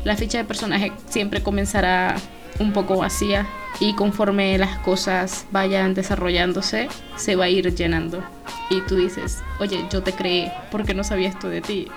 La 0.04 0.16
ficha 0.16 0.38
de 0.38 0.44
personaje 0.44 0.92
siempre 1.08 1.42
comenzará 1.42 2.16
un 2.58 2.72
poco 2.72 2.96
vacía 2.96 3.46
y 3.78 3.94
conforme 3.94 4.58
las 4.58 4.78
cosas 4.78 5.46
vayan 5.50 5.94
desarrollándose, 5.94 6.88
se 7.16 7.36
va 7.36 7.44
a 7.44 7.48
ir 7.48 7.74
llenando. 7.74 8.22
Y 8.68 8.80
tú 8.82 8.96
dices, 8.96 9.42
oye, 9.58 9.86
yo 9.90 10.02
te 10.02 10.12
creé 10.12 10.52
porque 10.70 10.94
no 10.94 11.04
sabía 11.04 11.28
esto 11.28 11.48
de 11.48 11.60
ti. 11.60 11.88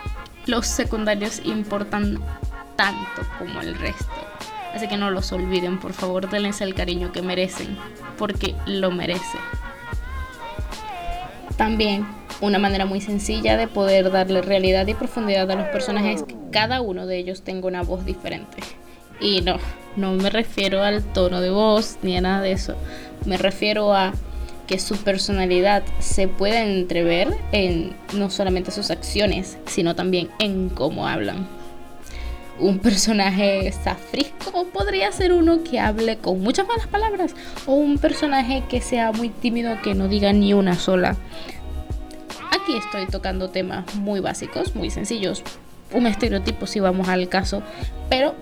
Los 0.45 0.67
secundarios 0.67 1.41
importan 1.43 2.19
tanto 2.75 3.21
como 3.39 3.61
el 3.61 3.75
resto. 3.75 4.22
Así 4.73 4.87
que 4.87 4.97
no 4.97 5.11
los 5.11 5.31
olviden, 5.31 5.79
por 5.79 5.93
favor, 5.93 6.29
denles 6.29 6.61
el 6.61 6.73
cariño 6.73 7.11
que 7.11 7.21
merecen, 7.21 7.77
porque 8.17 8.55
lo 8.65 8.91
merecen. 8.91 9.39
También 11.57 12.07
una 12.41 12.57
manera 12.57 12.85
muy 12.85 12.99
sencilla 12.99 13.55
de 13.55 13.67
poder 13.67 14.11
darle 14.11 14.41
realidad 14.41 14.87
y 14.87 14.95
profundidad 14.95 15.49
a 15.51 15.55
los 15.55 15.67
personajes 15.67 16.21
es 16.21 16.23
que 16.23 16.35
cada 16.51 16.81
uno 16.81 17.05
de 17.05 17.17
ellos 17.17 17.43
tenga 17.43 17.67
una 17.67 17.83
voz 17.83 18.03
diferente. 18.03 18.57
Y 19.21 19.41
no, 19.41 19.57
no 19.95 20.13
me 20.13 20.29
refiero 20.29 20.81
al 20.81 21.03
tono 21.03 21.39
de 21.39 21.51
voz 21.51 21.99
ni 22.01 22.17
a 22.17 22.21
nada 22.21 22.41
de 22.41 22.51
eso. 22.51 22.75
Me 23.25 23.37
refiero 23.37 23.93
a 23.93 24.13
que 24.67 24.79
su 24.79 24.97
personalidad 24.97 25.83
se 25.99 26.27
pueda 26.27 26.63
entrever 26.63 27.29
en 27.51 27.95
no 28.13 28.29
solamente 28.29 28.71
sus 28.71 28.89
acciones, 28.89 29.57
sino 29.67 29.95
también 29.95 30.29
en 30.39 30.69
cómo 30.69 31.07
hablan 31.07 31.47
un 32.59 32.79
personaje 32.79 33.71
safrisco 33.71 34.65
podría 34.67 35.11
ser 35.11 35.33
uno 35.33 35.63
que 35.63 35.79
hable 35.79 36.17
con 36.17 36.41
muchas 36.41 36.67
malas 36.67 36.87
palabras 36.87 37.35
o 37.65 37.73
un 37.73 37.97
personaje 37.97 38.63
que 38.69 38.81
sea 38.81 39.11
muy 39.11 39.29
tímido 39.29 39.81
que 39.81 39.95
no 39.95 40.07
diga 40.07 40.33
ni 40.33 40.53
una 40.53 40.75
sola. 40.75 41.15
Aquí 42.51 42.77
estoy 42.77 43.07
tocando 43.07 43.49
temas 43.49 43.95
muy 43.95 44.19
básicos, 44.19 44.75
muy 44.75 44.89
sencillos, 44.89 45.43
un 45.91 46.07
estereotipo 46.07 46.67
si 46.67 46.79
vamos 46.79 47.09
al 47.09 47.27
caso, 47.29 47.63
pero 48.09 48.35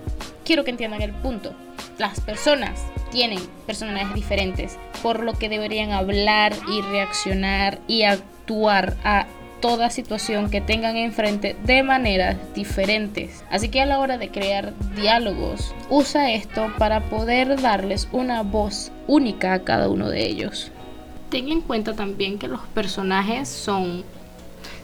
quiero 0.44 0.64
que 0.64 0.70
entiendan 0.70 1.02
el 1.02 1.12
punto. 1.12 1.54
Las 1.98 2.20
personas 2.20 2.80
tienen 3.10 3.40
personajes 3.66 4.14
diferentes, 4.14 4.78
por 5.02 5.22
lo 5.22 5.34
que 5.34 5.48
deberían 5.48 5.92
hablar 5.92 6.54
y 6.70 6.80
reaccionar 6.82 7.80
y 7.86 8.02
actuar 8.02 8.96
a 9.04 9.26
toda 9.62 9.90
situación 9.90 10.50
que 10.50 10.60
tengan 10.60 10.96
enfrente 10.96 11.56
de 11.64 11.82
maneras 11.84 12.36
diferentes. 12.52 13.44
Así 13.48 13.68
que 13.68 13.80
a 13.80 13.86
la 13.86 14.00
hora 14.00 14.18
de 14.18 14.28
crear 14.28 14.74
diálogos, 14.96 15.72
usa 15.88 16.32
esto 16.32 16.70
para 16.78 17.04
poder 17.04 17.62
darles 17.62 18.08
una 18.12 18.42
voz 18.42 18.90
única 19.06 19.54
a 19.54 19.62
cada 19.62 19.88
uno 19.88 20.10
de 20.10 20.26
ellos. 20.26 20.70
Ten 21.30 21.48
en 21.48 21.62
cuenta 21.62 21.94
también 21.94 22.38
que 22.38 22.48
los 22.48 22.60
personajes 22.74 23.48
son 23.48 24.04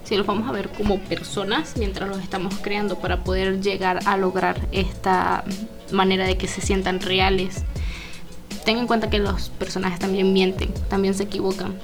si 0.04 0.16
los 0.16 0.26
vamos 0.26 0.48
a 0.48 0.52
ver 0.52 0.70
como 0.70 0.98
personas 1.00 1.74
mientras 1.76 2.08
los 2.08 2.22
estamos 2.22 2.54
creando 2.62 2.98
para 2.98 3.24
poder 3.24 3.60
llegar 3.60 3.98
a 4.06 4.16
lograr 4.16 4.58
esta 4.72 5.44
manera 5.90 6.24
de 6.24 6.38
que 6.38 6.46
se 6.48 6.62
sientan 6.62 7.00
reales. 7.00 7.64
Ten 8.64 8.78
en 8.78 8.86
cuenta 8.86 9.10
que 9.10 9.18
los 9.18 9.50
personajes 9.50 9.98
también 9.98 10.32
mienten, 10.32 10.72
también 10.88 11.14
se 11.14 11.24
equivocan 11.24 11.74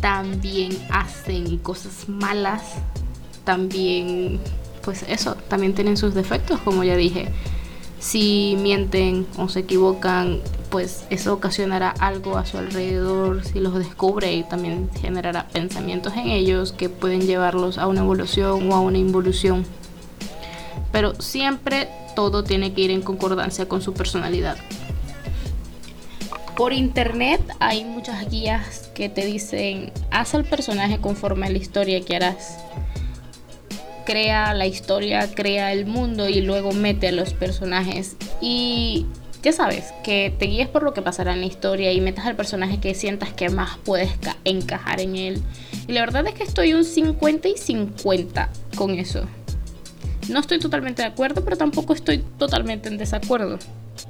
también 0.00 0.76
hacen 0.90 1.58
cosas 1.58 2.08
malas, 2.08 2.62
también, 3.44 4.40
pues 4.82 5.04
eso, 5.08 5.34
también 5.48 5.74
tienen 5.74 5.96
sus 5.96 6.14
defectos, 6.14 6.60
como 6.60 6.84
ya 6.84 6.96
dije. 6.96 7.28
Si 7.98 8.56
mienten 8.60 9.26
o 9.36 9.48
se 9.48 9.60
equivocan, 9.60 10.40
pues 10.70 11.04
eso 11.10 11.34
ocasionará 11.34 11.90
algo 11.90 12.38
a 12.38 12.46
su 12.46 12.58
alrededor, 12.58 13.44
si 13.44 13.58
los 13.58 13.74
descubre 13.74 14.32
y 14.34 14.44
también 14.44 14.88
generará 15.00 15.48
pensamientos 15.48 16.12
en 16.14 16.28
ellos 16.28 16.72
que 16.72 16.88
pueden 16.88 17.22
llevarlos 17.22 17.78
a 17.78 17.88
una 17.88 18.00
evolución 18.00 18.70
o 18.70 18.74
a 18.76 18.80
una 18.80 18.98
involución. 18.98 19.64
Pero 20.92 21.20
siempre 21.20 21.88
todo 22.14 22.44
tiene 22.44 22.72
que 22.72 22.82
ir 22.82 22.90
en 22.90 23.02
concordancia 23.02 23.68
con 23.68 23.82
su 23.82 23.94
personalidad. 23.94 24.56
Por 26.58 26.72
internet 26.72 27.40
hay 27.60 27.84
muchas 27.84 28.28
guías 28.28 28.90
que 28.92 29.08
te 29.08 29.24
dicen, 29.24 29.92
haz 30.10 30.34
al 30.34 30.44
personaje 30.44 30.98
conforme 30.98 31.46
a 31.46 31.50
la 31.50 31.58
historia 31.58 32.00
que 32.00 32.16
harás. 32.16 32.58
Crea 34.04 34.52
la 34.54 34.66
historia, 34.66 35.32
crea 35.32 35.72
el 35.72 35.86
mundo 35.86 36.28
y 36.28 36.40
luego 36.40 36.72
mete 36.72 37.06
a 37.06 37.12
los 37.12 37.32
personajes. 37.32 38.16
Y 38.40 39.06
ya 39.40 39.52
sabes, 39.52 39.94
que 40.02 40.34
te 40.36 40.46
guíes 40.46 40.66
por 40.66 40.82
lo 40.82 40.94
que 40.94 41.00
pasará 41.00 41.32
en 41.32 41.42
la 41.42 41.46
historia 41.46 41.92
y 41.92 42.00
metas 42.00 42.26
al 42.26 42.34
personaje 42.34 42.80
que 42.80 42.92
sientas 42.92 43.32
que 43.32 43.50
más 43.50 43.78
puedes 43.84 44.10
encajar 44.44 45.00
en 45.00 45.14
él. 45.14 45.40
Y 45.86 45.92
la 45.92 46.00
verdad 46.00 46.26
es 46.26 46.34
que 46.34 46.42
estoy 46.42 46.74
un 46.74 46.82
50 46.82 47.46
y 47.46 47.56
50 47.56 48.50
con 48.74 48.98
eso. 48.98 49.28
No 50.28 50.40
estoy 50.40 50.58
totalmente 50.58 51.02
de 51.02 51.08
acuerdo, 51.08 51.44
pero 51.44 51.56
tampoco 51.56 51.92
estoy 51.92 52.18
totalmente 52.36 52.88
en 52.88 52.98
desacuerdo. 52.98 53.60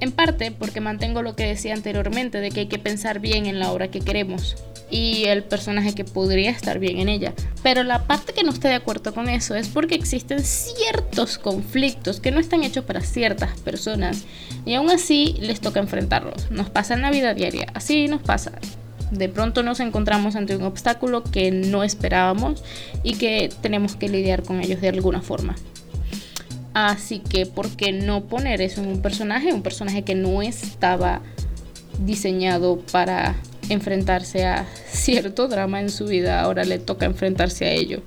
En 0.00 0.12
parte 0.12 0.50
porque 0.50 0.80
mantengo 0.80 1.22
lo 1.22 1.36
que 1.36 1.46
decía 1.46 1.74
anteriormente 1.74 2.40
de 2.40 2.50
que 2.50 2.60
hay 2.60 2.66
que 2.66 2.78
pensar 2.78 3.20
bien 3.20 3.46
en 3.46 3.58
la 3.58 3.72
obra 3.72 3.88
que 3.90 4.00
queremos. 4.00 4.56
y 4.90 5.24
el 5.26 5.44
personaje 5.44 5.94
que 5.94 6.04
podría 6.04 6.50
estar 6.50 6.78
bien 6.78 6.98
en 6.98 7.08
ella. 7.10 7.34
Pero 7.62 7.82
la 7.82 8.04
parte 8.04 8.32
que 8.32 8.42
no 8.42 8.50
esté 8.50 8.68
de 8.68 8.74
acuerdo 8.74 9.12
con 9.12 9.28
eso 9.28 9.54
es 9.54 9.68
porque 9.68 9.94
existen 9.94 10.42
ciertos 10.42 11.36
conflictos 11.36 12.20
que 12.20 12.30
no 12.30 12.40
están 12.40 12.64
hechos 12.64 12.84
para 12.84 13.02
ciertas 13.02 13.60
personas 13.60 14.24
y 14.64 14.74
aún 14.74 14.90
así 14.90 15.36
les 15.40 15.60
toca 15.60 15.80
enfrentarlos. 15.80 16.50
Nos 16.50 16.70
pasa 16.70 16.94
en 16.94 17.02
la 17.02 17.10
vida 17.10 17.34
diaria, 17.34 17.66
así 17.74 18.08
nos 18.08 18.22
pasa. 18.22 18.52
De 19.10 19.28
pronto 19.28 19.62
nos 19.62 19.80
encontramos 19.80 20.36
ante 20.36 20.56
un 20.56 20.64
obstáculo 20.64 21.22
que 21.22 21.50
no 21.50 21.82
esperábamos 21.82 22.62
y 23.02 23.14
que 23.14 23.50
tenemos 23.62 23.96
que 23.96 24.08
lidiar 24.08 24.42
con 24.42 24.60
ellos 24.60 24.80
de 24.80 24.88
alguna 24.88 25.22
forma. 25.22 25.56
Así 26.74 27.18
que, 27.20 27.46
¿por 27.46 27.70
qué 27.70 27.92
no 27.92 28.24
poner 28.24 28.60
eso 28.60 28.82
en 28.82 28.88
un 28.88 29.02
personaje? 29.02 29.52
Un 29.52 29.62
personaje 29.62 30.02
que 30.02 30.14
no 30.14 30.42
estaba 30.42 31.22
diseñado 31.98 32.78
para 32.92 33.36
enfrentarse 33.68 34.46
a 34.46 34.66
cierto 34.90 35.48
drama 35.48 35.80
en 35.80 35.90
su 35.90 36.06
vida, 36.06 36.40
ahora 36.40 36.64
le 36.64 36.78
toca 36.78 37.06
enfrentarse 37.06 37.66
a 37.66 37.72
ello. 37.72 38.02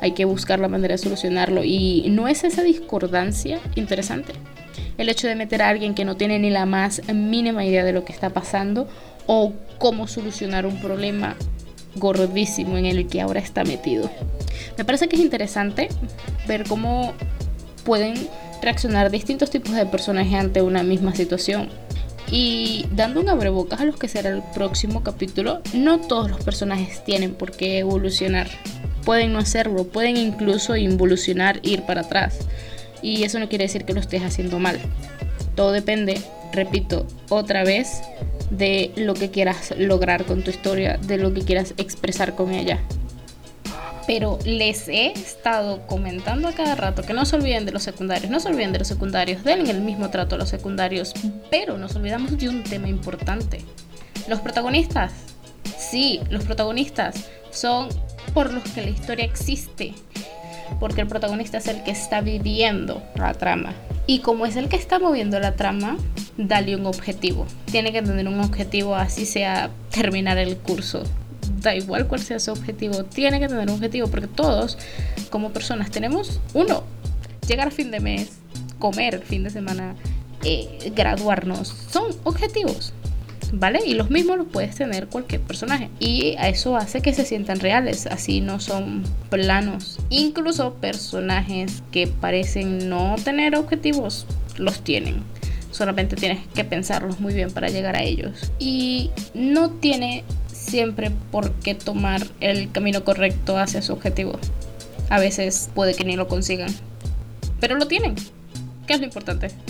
Hay 0.00 0.12
que 0.12 0.24
buscar 0.24 0.58
la 0.58 0.68
manera 0.68 0.94
de 0.94 0.98
solucionarlo 0.98 1.64
y 1.64 2.06
no 2.10 2.28
es 2.28 2.44
esa 2.44 2.62
discordancia 2.62 3.58
interesante. 3.74 4.32
El 4.98 5.08
hecho 5.08 5.26
de 5.26 5.34
meter 5.34 5.62
a 5.62 5.68
alguien 5.68 5.94
que 5.94 6.04
no 6.04 6.16
tiene 6.16 6.38
ni 6.38 6.50
la 6.50 6.66
más 6.66 7.02
mínima 7.12 7.64
idea 7.64 7.84
de 7.84 7.92
lo 7.92 8.04
que 8.04 8.12
está 8.12 8.30
pasando 8.30 8.88
o 9.26 9.52
cómo 9.78 10.06
solucionar 10.06 10.66
un 10.66 10.80
problema 10.80 11.36
gordísimo 11.96 12.76
en 12.76 12.86
el 12.86 13.08
que 13.08 13.20
ahora 13.20 13.40
está 13.40 13.64
metido. 13.64 14.10
Me 14.76 14.84
parece 14.84 15.08
que 15.08 15.16
es 15.16 15.22
interesante 15.22 15.88
ver 16.46 16.64
cómo 16.68 17.14
pueden 17.84 18.28
reaccionar 18.62 19.10
distintos 19.10 19.50
tipos 19.50 19.74
de 19.74 19.86
personajes 19.86 20.34
ante 20.34 20.62
una 20.62 20.82
misma 20.82 21.14
situación. 21.14 21.68
Y 22.30 22.86
dando 22.92 23.20
un 23.20 23.28
abrebocas 23.28 23.80
a 23.80 23.84
los 23.84 23.96
que 23.96 24.06
será 24.06 24.30
el 24.30 24.42
próximo 24.54 25.02
capítulo, 25.02 25.60
no 25.74 25.98
todos 25.98 26.30
los 26.30 26.44
personajes 26.44 27.04
tienen 27.04 27.34
por 27.34 27.52
qué 27.52 27.78
evolucionar. 27.78 28.48
Pueden 29.04 29.32
no 29.32 29.40
hacerlo, 29.40 29.84
pueden 29.84 30.16
incluso 30.16 30.76
involucionar, 30.76 31.58
ir 31.62 31.82
para 31.82 32.02
atrás. 32.02 32.38
Y 33.02 33.24
eso 33.24 33.38
no 33.38 33.48
quiere 33.48 33.64
decir 33.64 33.84
que 33.84 33.94
lo 33.94 34.00
estés 34.00 34.22
haciendo 34.22 34.58
mal. 34.58 34.78
Todo 35.56 35.72
depende, 35.72 36.20
repito, 36.52 37.06
otra 37.30 37.64
vez, 37.64 38.02
de 38.50 38.92
lo 38.94 39.14
que 39.14 39.30
quieras 39.30 39.74
lograr 39.76 40.24
con 40.24 40.42
tu 40.42 40.50
historia, 40.50 40.98
de 40.98 41.16
lo 41.16 41.34
que 41.34 41.42
quieras 41.42 41.74
expresar 41.78 42.36
con 42.36 42.52
ella 42.52 42.80
pero 44.10 44.40
les 44.44 44.88
he 44.88 45.12
estado 45.12 45.86
comentando 45.86 46.48
a 46.48 46.52
cada 46.52 46.74
rato 46.74 47.02
que 47.02 47.12
no 47.12 47.24
se 47.24 47.36
olviden 47.36 47.64
de 47.64 47.70
los 47.70 47.84
secundarios, 47.84 48.28
no 48.28 48.40
se 48.40 48.48
olviden 48.48 48.72
de 48.72 48.80
los 48.80 48.88
secundarios, 48.88 49.44
den 49.44 49.68
el 49.68 49.82
mismo 49.82 50.10
trato 50.10 50.34
a 50.34 50.38
los 50.38 50.48
secundarios, 50.48 51.14
pero 51.48 51.78
nos 51.78 51.94
olvidamos 51.94 52.36
de 52.36 52.48
un 52.48 52.64
tema 52.64 52.88
importante. 52.88 53.60
Los 54.26 54.40
protagonistas, 54.40 55.12
sí, 55.78 56.18
los 56.28 56.42
protagonistas 56.42 57.30
son 57.52 57.88
por 58.34 58.52
los 58.52 58.64
que 58.64 58.82
la 58.82 58.90
historia 58.90 59.24
existe, 59.24 59.94
porque 60.80 61.02
el 61.02 61.06
protagonista 61.06 61.58
es 61.58 61.68
el 61.68 61.84
que 61.84 61.92
está 61.92 62.20
viviendo 62.20 63.04
la 63.14 63.32
trama. 63.34 63.74
Y 64.08 64.18
como 64.18 64.44
es 64.44 64.56
el 64.56 64.68
que 64.68 64.74
está 64.74 64.98
moviendo 64.98 65.38
la 65.38 65.54
trama, 65.54 65.96
dale 66.36 66.74
un 66.74 66.86
objetivo. 66.86 67.46
Tiene 67.70 67.92
que 67.92 68.02
tener 68.02 68.26
un 68.26 68.40
objetivo, 68.40 68.96
así 68.96 69.24
sea 69.24 69.70
terminar 69.92 70.36
el 70.36 70.56
curso 70.56 71.04
da 71.60 71.74
igual 71.74 72.06
cuál 72.06 72.20
sea 72.20 72.38
su 72.38 72.52
objetivo, 72.52 73.04
tiene 73.04 73.40
que 73.40 73.48
tener 73.48 73.68
un 73.68 73.74
objetivo 73.74 74.08
porque 74.08 74.26
todos 74.26 74.78
como 75.30 75.52
personas 75.52 75.90
tenemos 75.90 76.40
uno, 76.54 76.84
llegar 77.46 77.68
a 77.68 77.70
fin 77.70 77.90
de 77.90 78.00
mes, 78.00 78.32
comer 78.78 79.22
fin 79.22 79.44
de 79.44 79.50
semana, 79.50 79.94
eh, 80.44 80.92
graduarnos, 80.94 81.68
son 81.90 82.12
objetivos. 82.24 82.92
¿Vale? 83.52 83.80
Y 83.84 83.94
los 83.94 84.10
mismos 84.10 84.38
los 84.38 84.46
puedes 84.46 84.76
tener 84.76 85.08
cualquier 85.08 85.40
personaje. 85.40 85.90
Y 85.98 86.36
eso 86.40 86.76
hace 86.76 87.02
que 87.02 87.12
se 87.12 87.24
sientan 87.24 87.58
reales, 87.58 88.06
así 88.06 88.40
no 88.40 88.60
son 88.60 89.02
planos. 89.28 89.98
Incluso 90.08 90.74
personajes 90.74 91.82
que 91.90 92.06
parecen 92.06 92.88
no 92.88 93.16
tener 93.24 93.56
objetivos, 93.56 94.24
los 94.56 94.84
tienen 94.84 95.24
solamente 95.70 96.16
tienes 96.16 96.46
que 96.54 96.64
pensarlos 96.64 97.20
muy 97.20 97.32
bien 97.32 97.50
para 97.50 97.68
llegar 97.68 97.96
a 97.96 98.02
ellos. 98.02 98.52
Y 98.58 99.10
no 99.34 99.70
tiene 99.70 100.24
siempre 100.70 101.10
por 101.30 101.52
qué 101.54 101.74
tomar 101.74 102.22
el 102.40 102.70
camino 102.70 103.04
correcto 103.04 103.58
hacia 103.58 103.82
su 103.82 103.92
objetivo. 103.92 104.38
A 105.08 105.18
veces 105.18 105.68
puede 105.74 105.94
que 105.94 106.04
ni 106.04 106.16
lo 106.16 106.28
consigan, 106.28 106.70
pero 107.58 107.74
lo 107.74 107.86
tienen, 107.86 108.14
que 108.86 108.94
es 108.94 109.00
lo 109.00 109.06
importante. 109.06 109.48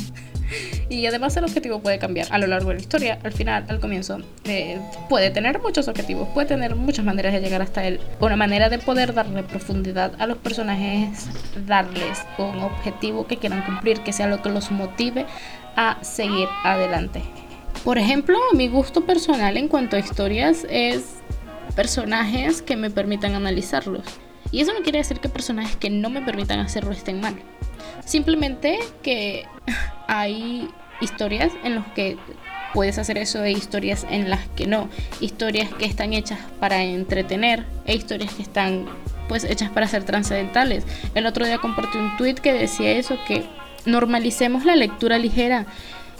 Y 0.88 1.06
además 1.06 1.36
el 1.36 1.44
objetivo 1.44 1.78
puede 1.80 2.00
cambiar 2.00 2.26
a 2.30 2.38
lo 2.38 2.48
largo 2.48 2.70
de 2.70 2.74
la 2.74 2.80
historia, 2.80 3.20
al 3.22 3.32
final, 3.32 3.64
al 3.68 3.78
comienzo. 3.78 4.18
Eh, 4.44 4.80
puede 5.08 5.30
tener 5.30 5.60
muchos 5.60 5.86
objetivos, 5.86 6.28
puede 6.34 6.48
tener 6.48 6.74
muchas 6.74 7.04
maneras 7.04 7.32
de 7.32 7.40
llegar 7.40 7.62
hasta 7.62 7.84
él. 7.84 8.00
Una 8.18 8.34
manera 8.34 8.68
de 8.68 8.80
poder 8.80 9.14
darle 9.14 9.44
profundidad 9.44 10.12
a 10.18 10.26
los 10.26 10.38
personajes 10.38 11.28
es 11.54 11.66
darles 11.66 12.24
un 12.38 12.58
objetivo 12.58 13.28
que 13.28 13.36
quieran 13.36 13.64
cumplir, 13.64 14.00
que 14.00 14.12
sea 14.12 14.26
lo 14.26 14.42
que 14.42 14.48
los 14.48 14.72
motive 14.72 15.26
a 15.76 16.02
seguir 16.02 16.48
adelante. 16.64 17.22
Por 17.84 17.98
ejemplo, 17.98 18.38
mi 18.52 18.68
gusto 18.68 19.06
personal 19.06 19.56
en 19.56 19.68
cuanto 19.68 19.96
a 19.96 20.00
historias 20.00 20.66
es 20.68 21.04
personajes 21.74 22.60
que 22.60 22.76
me 22.76 22.90
permitan 22.90 23.34
analizarlos. 23.34 24.04
Y 24.52 24.60
eso 24.60 24.72
no 24.74 24.80
quiere 24.80 24.98
decir 24.98 25.20
que 25.20 25.28
personajes 25.28 25.76
que 25.76 25.88
no 25.88 26.10
me 26.10 26.20
permitan 26.20 26.58
hacerlo 26.60 26.92
estén 26.92 27.20
mal. 27.20 27.36
Simplemente 28.04 28.78
que 29.02 29.46
hay 30.08 30.68
historias 31.00 31.52
en 31.64 31.76
las 31.76 31.86
que 31.92 32.18
puedes 32.74 32.98
hacer 32.98 33.16
eso 33.16 33.42
e 33.44 33.52
historias 33.52 34.06
en 34.10 34.28
las 34.28 34.46
que 34.48 34.66
no. 34.66 34.90
Historias 35.20 35.72
que 35.72 35.86
están 35.86 36.12
hechas 36.12 36.38
para 36.58 36.82
entretener 36.82 37.64
e 37.86 37.94
historias 37.94 38.34
que 38.34 38.42
están 38.42 38.86
pues 39.28 39.44
hechas 39.44 39.70
para 39.70 39.86
ser 39.86 40.04
trascendentales. 40.04 40.84
El 41.14 41.24
otro 41.26 41.46
día 41.46 41.58
compartí 41.58 41.96
un 41.96 42.16
tweet 42.16 42.34
que 42.34 42.52
decía 42.52 42.90
eso, 42.90 43.16
que 43.26 43.44
normalicemos 43.86 44.64
la 44.64 44.76
lectura 44.76 45.18
ligera 45.18 45.66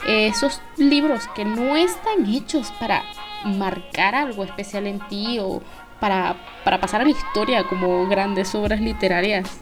esos 0.06 0.60
libros 0.76 1.26
que 1.34 1.44
no 1.44 1.76
están 1.76 2.26
hechos 2.26 2.72
para 2.78 3.02
marcar 3.44 4.14
algo 4.14 4.44
especial 4.44 4.86
en 4.86 5.00
ti 5.08 5.38
o 5.40 5.62
para, 6.00 6.36
para 6.64 6.80
pasar 6.80 7.00
a 7.00 7.04
la 7.04 7.10
historia 7.10 7.64
como 7.64 8.06
grandes 8.08 8.54
obras 8.54 8.80
literarias. 8.80 9.60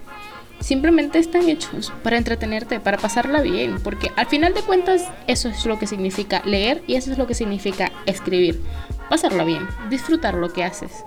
Simplemente 0.61 1.18
están 1.18 1.48
hechos 1.48 1.92
para 2.03 2.16
entretenerte, 2.16 2.81
para 2.81 2.98
pasarla 2.98 3.40
bien, 3.40 3.79
porque 3.83 4.11
al 4.16 4.27
final 4.27 4.55
de 4.55 4.62
cuentas 4.62 5.05
eso 5.29 5.48
es 5.48 5.64
lo 5.66 5.79
que 5.79 5.87
significa 5.87 6.42
leer 6.44 6.83
y 6.88 6.96
eso 6.96 7.12
es 7.12 7.18
lo 7.18 7.29
que 7.29 7.35
significa 7.35 7.92
escribir. 8.07 8.61
Pasarla 9.09 9.44
bien, 9.44 9.68
disfrutar 9.88 10.35
lo 10.35 10.53
que 10.53 10.64
haces 10.64 11.05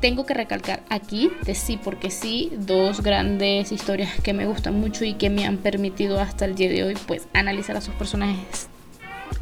tengo 0.00 0.26
que 0.26 0.34
recalcar 0.34 0.82
aquí, 0.88 1.30
de 1.44 1.54
sí 1.54 1.78
porque 1.82 2.10
sí, 2.10 2.52
dos 2.58 3.02
grandes 3.02 3.72
historias 3.72 4.10
que 4.22 4.32
me 4.32 4.46
gustan 4.46 4.78
mucho 4.78 5.04
y 5.04 5.14
que 5.14 5.30
me 5.30 5.46
han 5.46 5.58
permitido 5.58 6.20
hasta 6.20 6.44
el 6.44 6.54
día 6.54 6.68
de 6.68 6.84
hoy 6.84 6.94
pues 7.06 7.28
analizar 7.32 7.76
a 7.76 7.80
sus 7.80 7.94
personajes 7.94 8.68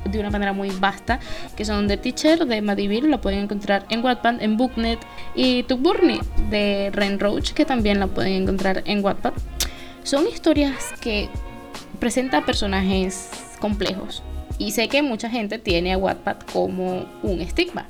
de 0.05 0.19
una 0.19 0.31
manera 0.31 0.53
muy 0.53 0.71
vasta, 0.71 1.19
que 1.57 1.65
son 1.65 1.89
The 1.89 1.97
Teacher 1.97 2.47
de 2.47 2.63
Madivir, 2.63 3.05
la 3.05 3.21
pueden 3.21 3.41
encontrar 3.41 3.87
en 3.91 4.05
Wattpad, 4.05 4.43
en 4.43 4.57
Booknet, 4.57 4.99
y 5.35 5.63
Tugburni 5.65 6.21
de 6.51 6.91
Ren 6.93 7.19
Roach, 7.19 7.53
que 7.53 7.65
también 7.65 8.01
la 8.01 8.07
pueden 8.07 8.43
encontrar 8.43 8.83
en 8.87 9.05
Wattpad. 9.05 9.33
Son 10.03 10.27
historias 10.27 10.93
que 11.01 11.29
presentan 12.01 12.45
personajes 12.45 13.31
complejos, 13.61 14.23
y 14.59 14.73
sé 14.73 14.89
que 14.89 15.03
mucha 15.03 15.31
gente 15.31 15.59
tiene 15.59 15.93
a 15.93 15.99
Wattpad 15.99 16.37
como 16.53 17.07
un 17.23 17.41
estigma, 17.41 17.87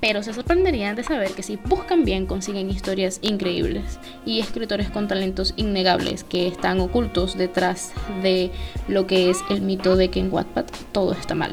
pero 0.00 0.22
se 0.22 0.34
sorprenderían 0.34 0.96
de 0.96 1.04
saber 1.04 1.32
que 1.32 1.42
si 1.42 1.56
buscan 1.56 2.04
bien 2.04 2.26
consiguen 2.26 2.70
historias 2.70 3.18
increíbles 3.22 3.98
y 4.24 4.40
escritores 4.40 4.90
con 4.90 5.08
talentos 5.08 5.54
innegables 5.56 6.24
que 6.24 6.46
están 6.46 6.80
ocultos 6.80 7.36
detrás 7.36 7.92
de 8.22 8.50
lo 8.88 9.06
que 9.06 9.30
es 9.30 9.38
el 9.50 9.62
mito 9.62 9.96
de 9.96 10.10
que 10.10 10.20
en 10.20 10.32
Wattpad 10.32 10.66
todo 10.92 11.12
está 11.12 11.34
mal. 11.34 11.52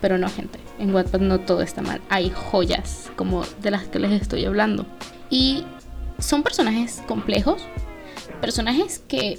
Pero 0.00 0.18
no, 0.18 0.28
gente, 0.28 0.58
en 0.78 0.94
Wattpad 0.94 1.20
no 1.20 1.40
todo 1.40 1.62
está 1.62 1.82
mal. 1.82 2.00
Hay 2.08 2.30
joyas 2.30 3.10
como 3.14 3.44
de 3.62 3.70
las 3.70 3.84
que 3.84 3.98
les 3.98 4.20
estoy 4.20 4.44
hablando. 4.44 4.86
Y 5.30 5.64
son 6.18 6.42
personajes 6.42 7.02
complejos, 7.06 7.62
personajes 8.40 9.02
que 9.06 9.38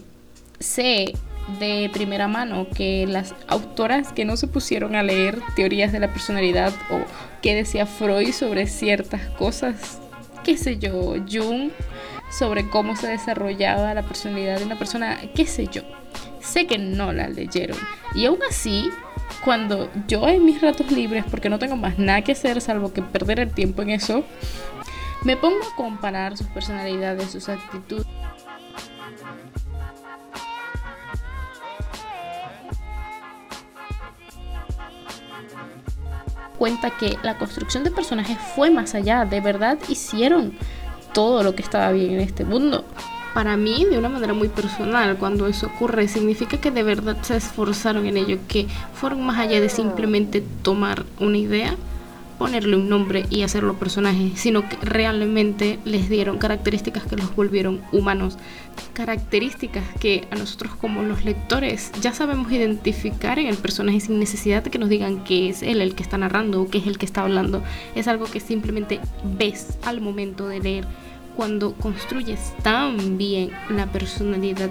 sé 0.59 1.13
de 1.59 1.89
primera 1.91 2.27
mano 2.27 2.67
que 2.73 3.05
las 3.07 3.35
autoras 3.47 4.11
que 4.13 4.25
no 4.25 4.37
se 4.37 4.47
pusieron 4.47 4.95
a 4.95 5.03
leer 5.03 5.39
teorías 5.55 5.91
de 5.91 5.99
la 5.99 6.11
personalidad 6.11 6.73
o 6.89 6.99
qué 7.41 7.55
decía 7.55 7.85
Freud 7.85 8.31
sobre 8.31 8.67
ciertas 8.67 9.29
cosas, 9.31 9.99
qué 10.43 10.57
sé 10.57 10.77
yo, 10.77 11.15
Jung 11.29 11.71
sobre 12.33 12.67
cómo 12.69 12.95
se 12.95 13.07
desarrollaba 13.07 13.93
la 13.93 14.01
personalidad 14.01 14.57
de 14.57 14.65
una 14.65 14.77
persona, 14.77 15.19
qué 15.35 15.45
sé 15.45 15.67
yo. 15.67 15.83
Sé 16.41 16.65
que 16.65 16.77
no 16.77 17.13
la 17.13 17.29
leyeron. 17.29 17.77
Y 18.15 18.25
aún 18.25 18.39
así, 18.49 18.89
cuando 19.45 19.89
yo 20.07 20.27
en 20.27 20.43
mis 20.43 20.61
ratos 20.61 20.91
libres, 20.91 21.23
porque 21.29 21.49
no 21.49 21.59
tengo 21.59 21.75
más 21.75 21.99
nada 21.99 22.21
que 22.21 22.31
hacer 22.31 22.59
salvo 22.59 22.91
que 22.91 23.01
perder 23.01 23.39
el 23.39 23.51
tiempo 23.51 23.81
en 23.81 23.91
eso, 23.91 24.23
me 25.23 25.37
pongo 25.37 25.57
a 25.57 25.75
comparar 25.75 26.35
sus 26.35 26.47
personalidades, 26.47 27.31
sus 27.31 27.47
actitudes 27.49 28.05
cuenta 36.63 36.91
que 36.91 37.17
la 37.23 37.37
construcción 37.37 37.83
de 37.83 37.91
personajes 37.91 38.37
fue 38.55 38.71
más 38.71 38.95
allá, 38.95 39.25
de 39.25 39.41
verdad 39.41 39.77
hicieron 39.89 40.53
todo 41.13 41.43
lo 41.43 41.55
que 41.55 41.61
estaba 41.61 41.91
bien 41.91 42.11
en 42.11 42.21
este 42.21 42.45
mundo. 42.45 42.85
Para 43.33 43.57
mí, 43.57 43.83
de 43.83 43.97
una 43.97 44.07
manera 44.07 44.33
muy 44.33 44.47
personal, 44.47 45.17
cuando 45.17 45.47
eso 45.47 45.67
ocurre, 45.67 46.07
significa 46.07 46.55
que 46.61 46.71
de 46.71 46.83
verdad 46.83 47.17
se 47.21 47.35
esforzaron 47.35 48.05
en 48.05 48.15
ello, 48.15 48.37
que 48.47 48.67
fueron 48.93 49.25
más 49.25 49.39
allá 49.39 49.59
de 49.59 49.67
simplemente 49.67 50.41
tomar 50.61 51.03
una 51.19 51.37
idea 51.37 51.75
ponerle 52.37 52.75
un 52.75 52.89
nombre 52.89 53.25
y 53.29 53.43
hacerlo 53.43 53.75
personaje, 53.75 54.31
sino 54.35 54.67
que 54.67 54.77
realmente 54.77 55.79
les 55.85 56.09
dieron 56.09 56.37
características 56.37 57.03
que 57.03 57.15
los 57.15 57.35
volvieron 57.35 57.81
humanos, 57.91 58.37
características 58.93 59.83
que 59.99 60.27
a 60.31 60.35
nosotros 60.35 60.75
como 60.75 61.03
los 61.03 61.25
lectores 61.25 61.91
ya 62.01 62.13
sabemos 62.13 62.51
identificar 62.51 63.39
en 63.39 63.47
el 63.47 63.57
personaje 63.57 63.99
sin 63.99 64.19
necesidad 64.19 64.63
de 64.63 64.71
que 64.71 64.79
nos 64.79 64.89
digan 64.89 65.23
que 65.23 65.49
es 65.49 65.63
él 65.63 65.81
el 65.81 65.95
que 65.95 66.03
está 66.03 66.17
narrando 66.17 66.61
o 66.61 66.69
que 66.69 66.79
es 66.79 66.87
el 66.87 66.97
que 66.97 67.05
está 67.05 67.21
hablando. 67.21 67.63
Es 67.95 68.07
algo 68.07 68.25
que 68.25 68.39
simplemente 68.39 68.99
ves 69.37 69.77
al 69.83 70.01
momento 70.01 70.47
de 70.47 70.59
leer. 70.59 70.87
Cuando 71.35 71.73
construyes 71.73 72.53
tan 72.61 73.17
bien 73.17 73.49
la 73.69 73.87
personalidad 73.87 74.69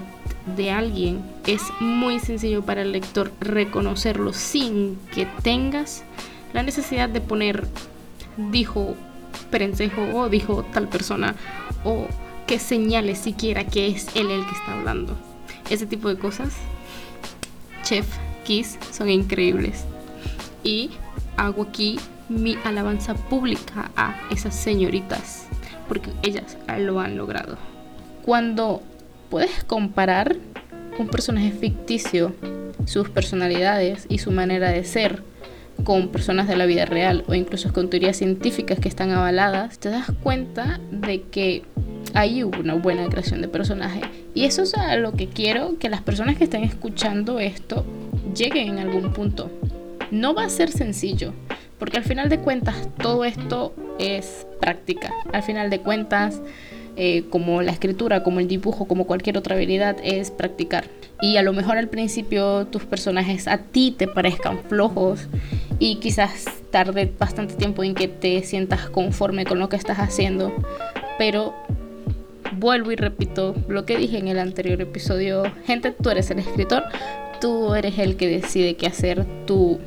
de 0.55 0.71
alguien, 0.71 1.21
es 1.45 1.61
muy 1.81 2.19
sencillo 2.19 2.63
para 2.63 2.83
el 2.83 2.93
lector 2.93 3.33
reconocerlo 3.41 4.31
sin 4.31 4.97
que 5.13 5.27
tengas 5.41 6.05
la 6.53 6.63
necesidad 6.63 7.09
de 7.09 7.21
poner 7.21 7.67
dijo 8.37 8.95
Perencejo 9.49 10.01
o 10.13 10.29
dijo 10.29 10.63
tal 10.73 10.87
persona 10.87 11.35
o 11.83 12.07
que 12.47 12.59
señale 12.59 13.15
siquiera 13.15 13.65
que 13.65 13.87
es 13.87 14.07
él 14.15 14.29
el 14.31 14.45
que 14.45 14.51
está 14.51 14.77
hablando. 14.77 15.15
Ese 15.69 15.85
tipo 15.85 16.09
de 16.09 16.17
cosas, 16.17 16.53
Chef 17.83 18.07
Kiss, 18.43 18.77
son 18.91 19.09
increíbles. 19.09 19.85
Y 20.63 20.91
hago 21.37 21.63
aquí 21.63 21.99
mi 22.29 22.57
alabanza 22.63 23.15
pública 23.15 23.91
a 23.95 24.15
esas 24.31 24.55
señoritas, 24.55 25.47
porque 25.87 26.09
ellas 26.21 26.57
lo 26.77 26.99
han 26.99 27.17
logrado. 27.17 27.57
Cuando 28.23 28.81
puedes 29.29 29.63
comparar 29.63 30.37
un 30.97 31.07
personaje 31.07 31.51
ficticio, 31.51 32.33
sus 32.85 33.09
personalidades 33.09 34.05
y 34.09 34.19
su 34.19 34.31
manera 34.31 34.69
de 34.69 34.83
ser, 34.83 35.23
con 35.83 36.09
personas 36.09 36.47
de 36.47 36.55
la 36.55 36.65
vida 36.65 36.85
real 36.85 37.23
o 37.27 37.33
incluso 37.33 37.73
con 37.73 37.89
teorías 37.89 38.17
científicas 38.17 38.79
que 38.79 38.89
están 38.89 39.11
avaladas, 39.11 39.79
te 39.79 39.89
das 39.89 40.11
cuenta 40.21 40.79
de 40.91 41.21
que 41.23 41.63
hay 42.13 42.43
una 42.43 42.75
buena 42.75 43.07
creación 43.09 43.41
de 43.41 43.47
personaje. 43.47 44.01
Y 44.33 44.45
eso 44.45 44.63
es 44.63 44.73
a 44.75 44.95
lo 44.95 45.13
que 45.13 45.27
quiero 45.27 45.77
que 45.79 45.89
las 45.89 46.01
personas 46.01 46.37
que 46.37 46.43
estén 46.43 46.63
escuchando 46.63 47.39
esto 47.39 47.85
lleguen 48.35 48.69
en 48.69 48.79
algún 48.79 49.11
punto. 49.13 49.51
No 50.11 50.33
va 50.33 50.45
a 50.45 50.49
ser 50.49 50.71
sencillo, 50.71 51.33
porque 51.79 51.97
al 51.97 52.03
final 52.03 52.29
de 52.29 52.39
cuentas 52.39 52.87
todo 53.01 53.25
esto 53.25 53.73
es 53.99 54.45
práctica. 54.59 55.11
Al 55.31 55.43
final 55.43 55.69
de 55.69 55.79
cuentas, 55.79 56.41
eh, 56.95 57.23
como 57.29 57.61
la 57.61 57.71
escritura, 57.71 58.23
como 58.23 58.39
el 58.39 58.47
dibujo, 58.47 58.85
como 58.85 59.05
cualquier 59.05 59.37
otra 59.37 59.55
habilidad, 59.55 59.97
es 60.03 60.31
practicar. 60.31 60.85
Y 61.21 61.37
a 61.37 61.41
lo 61.41 61.53
mejor 61.53 61.77
al 61.77 61.87
principio 61.87 62.67
tus 62.67 62.83
personajes 62.83 63.47
a 63.47 63.57
ti 63.57 63.95
te 63.97 64.07
parezcan 64.07 64.59
flojos 64.67 65.27
y 65.79 65.95
quizás 65.95 66.45
tarde 66.69 67.11
bastante 67.17 67.55
tiempo 67.55 67.83
en 67.83 67.95
que 67.95 68.07
te 68.07 68.41
sientas 68.43 68.89
conforme 68.89 69.45
con 69.45 69.59
lo 69.59 69.69
que 69.69 69.75
estás 69.75 69.99
haciendo. 69.99 70.53
Pero 71.17 71.53
vuelvo 72.57 72.91
y 72.91 72.95
repito 72.95 73.55
lo 73.67 73.85
que 73.85 73.97
dije 73.97 74.17
en 74.17 74.27
el 74.27 74.39
anterior 74.39 74.81
episodio. 74.81 75.43
Gente, 75.65 75.91
tú 75.91 76.09
eres 76.09 76.29
el 76.31 76.39
escritor, 76.39 76.83
tú 77.41 77.73
eres 77.73 77.97
el 77.99 78.17
que 78.17 78.27
decide 78.27 78.75
qué 78.75 78.87
hacer, 78.87 79.25
tú 79.45 79.79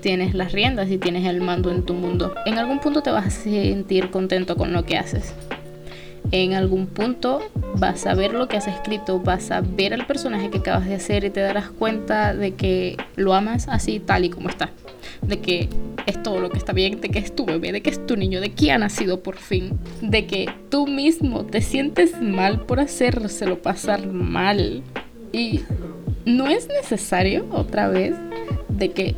tienes 0.00 0.34
las 0.34 0.52
riendas 0.52 0.90
y 0.90 0.98
tienes 0.98 1.26
el 1.26 1.40
mando 1.40 1.70
en 1.70 1.84
tu 1.84 1.94
mundo. 1.94 2.34
En 2.44 2.58
algún 2.58 2.80
punto 2.80 3.02
te 3.02 3.10
vas 3.10 3.26
a 3.26 3.30
sentir 3.30 4.10
contento 4.10 4.56
con 4.56 4.72
lo 4.72 4.84
que 4.84 4.98
haces. 4.98 5.32
En 6.30 6.54
algún 6.54 6.86
punto 6.86 7.40
vas 7.76 8.06
a 8.06 8.14
ver 8.14 8.32
lo 8.32 8.48
que 8.48 8.56
has 8.56 8.66
escrito, 8.66 9.20
vas 9.20 9.50
a 9.50 9.60
ver 9.60 9.92
el 9.92 10.06
personaje 10.06 10.50
que 10.50 10.58
acabas 10.58 10.86
de 10.86 10.94
hacer 10.94 11.24
y 11.24 11.30
te 11.30 11.40
darás 11.40 11.70
cuenta 11.70 12.34
de 12.34 12.54
que 12.54 12.96
lo 13.16 13.34
amas 13.34 13.68
así 13.68 14.00
tal 14.00 14.24
y 14.24 14.30
como 14.30 14.48
está 14.48 14.70
de 15.22 15.40
que 15.40 15.68
es 16.06 16.22
todo 16.22 16.40
lo 16.40 16.50
que 16.50 16.58
está 16.58 16.72
bien, 16.72 17.00
de 17.00 17.08
que 17.08 17.18
es 17.18 17.34
tu 17.34 17.44
bebé, 17.44 17.72
de 17.72 17.80
que 17.80 17.90
es 17.90 18.06
tu 18.06 18.16
niño, 18.16 18.40
de 18.40 18.52
que 18.52 18.72
ha 18.72 18.78
nacido 18.78 19.22
por 19.22 19.36
fin, 19.36 19.78
de 20.00 20.26
que 20.26 20.52
tú 20.68 20.86
mismo 20.86 21.44
te 21.44 21.60
sientes 21.60 22.20
mal 22.20 22.60
por 22.60 22.80
hacérselo 22.80 23.62
pasar 23.62 24.06
mal. 24.06 24.82
Y 25.32 25.60
no 26.24 26.48
es 26.48 26.68
necesario 26.68 27.46
otra 27.50 27.88
vez 27.88 28.14
de 28.68 28.90
que 28.90 29.14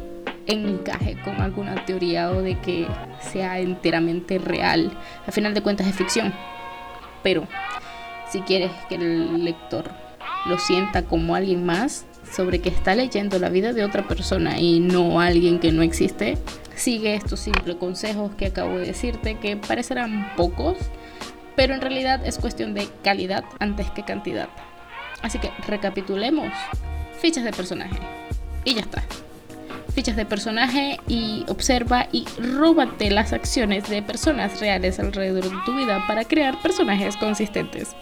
encaje 0.47 1.17
con 1.25 1.41
alguna 1.41 1.85
teoría 1.87 2.31
o 2.31 2.43
de 2.43 2.59
que 2.61 2.87
sea 3.21 3.59
enteramente 3.61 4.39
real. 4.39 4.93
Al 5.27 5.33
final 5.33 5.55
de 5.55 5.63
cuentas 5.63 5.87
es 5.87 5.95
ficción. 5.95 6.33
Pero 7.25 7.49
si 8.31 8.43
quieres 8.43 8.71
que 8.89 8.95
el 8.95 9.45
lector 9.45 9.91
lo 10.47 10.59
sienta 10.59 11.03
como 11.03 11.35
alguien 11.35 11.67
más, 11.67 12.07
sobre 12.31 12.61
que 12.61 12.69
está 12.69 12.95
leyendo 12.95 13.39
la 13.39 13.49
vida 13.49 13.73
de 13.73 13.85
otra 13.85 14.07
persona 14.07 14.59
y 14.59 14.81
no 14.81 15.21
alguien 15.21 15.59
que 15.59 15.73
no 15.73 15.83
existe, 15.83 16.39
sigue 16.77 17.15
estos 17.15 17.41
simples 17.41 17.77
consejos 17.77 18.33
que 18.37 18.47
acabo 18.47 18.79
de 18.79 18.87
decirte, 18.87 19.39
que 19.39 19.57
parecerán 19.57 20.33
pocos, 20.37 20.77
pero 21.57 21.75
en 21.75 21.81
realidad 21.81 22.25
es 22.25 22.39
cuestión 22.39 22.75
de 22.75 22.89
calidad 23.03 23.45
antes 23.59 23.91
que 23.91 24.05
cantidad. 24.05 24.49
Así 25.23 25.39
que 25.39 25.51
recapitulemos. 25.67 26.53
Fichas 27.21 27.45
de 27.45 27.53
personaje. 27.53 27.99
Y 28.65 28.75
ya 28.75 28.83
está. 28.83 29.03
Fichas 29.95 30.17
de 30.17 30.27
personaje 30.27 30.99
y 31.07 31.45
observa 31.49 32.09
y 32.11 32.27
róbate 32.37 33.11
las 33.11 33.33
acciones 33.33 33.89
de 33.89 34.03
personas 34.03 34.59
reales 34.59 34.99
alrededor 34.99 35.45
de 35.45 35.57
tu 35.65 35.77
vida 35.77 36.05
para 36.09 36.25
crear 36.25 36.61
personajes 36.61 37.17
consistentes. 37.17 37.95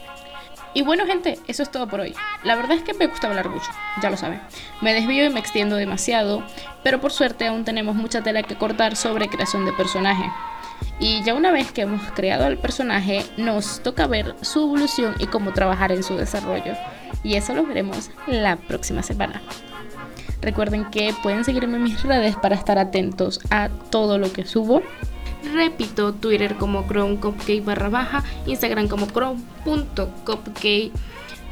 Y 0.73 0.81
bueno, 0.81 1.05
gente, 1.05 1.39
eso 1.49 1.63
es 1.63 1.71
todo 1.71 1.87
por 1.87 2.01
hoy. 2.01 2.15
La 2.45 2.57
verdad 2.57 2.79
es 2.79 2.83
que 2.83 2.95
me 2.95 3.09
gusta 3.09 3.29
hablar 3.29 3.51
mucho, 3.51 3.71
ya 4.01 4.09
lo 4.09 4.17
saben. 4.17 4.41
Me 4.81 4.95
desvío 4.95 5.27
y 5.27 5.29
me 5.29 5.39
extiendo 5.39 5.77
demasiado, 5.77 6.43
pero 6.83 6.99
por 6.99 7.13
suerte 7.13 7.47
aún 7.47 7.65
tenemos 7.65 7.95
mucha 7.95 8.23
tela 8.23 8.43
que 8.43 8.57
cortar 8.57 8.97
sobre 8.97 9.29
creación 9.29 9.67
de 9.67 9.73
personaje. 9.73 10.25
Y 10.99 11.23
ya 11.25 11.35
una 11.35 11.51
vez 11.51 11.73
que 11.73 11.83
hemos 11.83 12.03
creado 12.13 12.47
al 12.47 12.57
personaje, 12.57 13.23
nos 13.37 13.83
toca 13.83 14.07
ver 14.07 14.35
su 14.41 14.61
evolución 14.61 15.15
y 15.19 15.27
cómo 15.27 15.53
trabajar 15.53 15.93
en 15.93 16.03
su 16.03 16.17
desarrollo. 16.17 16.75
Y 17.23 17.35
eso 17.35 17.55
lo 17.55 17.67
veremos 17.67 18.11
la 18.27 18.57
próxima 18.57 19.03
semana. 19.03 19.43
Recuerden 20.43 20.91
que 20.91 21.15
pueden 21.23 21.45
seguirme 21.45 21.77
en 21.79 21.85
mis 21.85 22.03
redes 22.03 22.37
para 22.37 22.57
estar 22.57 22.79
atentos 22.79 23.41
a 23.51 23.71
todo 23.91 24.19
lo 24.19 24.33
que 24.33 24.45
subo 24.45 24.83
Repito, 25.43 26.13
Twitter 26.15 26.57
como 26.57 26.87
Chrome 26.87 27.19
barra 27.65 27.89
baja, 27.89 28.25
Instagram 28.47 28.89
como 28.89 29.07
chrome.cupcake, 29.07 30.93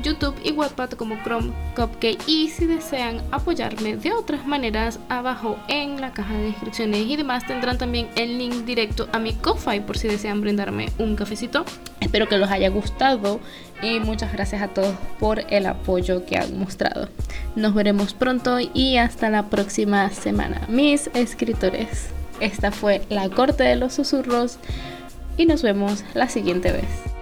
YouTube 0.03 0.37
y 0.44 0.53
Wattpad 0.53 0.90
como 0.92 1.20
Chrome 1.22 1.53
Cupcake 1.74 2.22
y 2.26 2.48
si 2.48 2.66
desean 2.66 3.20
apoyarme 3.33 3.96
de 3.96 4.12
otras 4.12 4.46
maneras 4.46 5.00
abajo 5.09 5.59
en 5.68 6.00
la 6.00 6.12
caja 6.12 6.35
de 6.35 6.44
descripciones 6.44 7.00
y 7.00 7.16
demás 7.16 7.46
tendrán 7.46 7.79
también 7.79 8.09
el 8.16 8.38
link 8.38 8.64
directo 8.64 9.09
a 9.12 9.18
mi 9.18 9.35
Ko-Fi 9.35 9.81
por 9.81 9.98
si 9.98 10.09
desean 10.09 10.40
brindarme 10.40 10.90
un 10.98 11.16
cafecito. 11.16 11.64
Espero 12.00 12.29
que 12.29 12.38
los 12.38 12.50
haya 12.50 12.70
gustado 12.70 13.40
y 13.82 14.00
muchas 14.00 14.32
gracias 14.32 14.62
a 14.62 14.68
todos 14.68 14.94
por 15.18 15.40
el 15.50 15.66
apoyo 15.66 16.24
que 16.24 16.36
han 16.36 16.58
mostrado. 16.58 17.08
Nos 17.56 17.74
veremos 17.74 18.14
pronto 18.14 18.58
y 18.60 18.96
hasta 18.96 19.30
la 19.30 19.48
próxima 19.48 20.10
semana, 20.10 20.62
mis 20.68 21.10
escritores. 21.14 22.08
Esta 22.40 22.72
fue 22.72 23.02
la 23.08 23.28
corte 23.28 23.64
de 23.64 23.76
los 23.76 23.94
susurros 23.94 24.58
y 25.36 25.46
nos 25.46 25.62
vemos 25.62 26.04
la 26.14 26.28
siguiente 26.28 26.72
vez. 26.72 27.19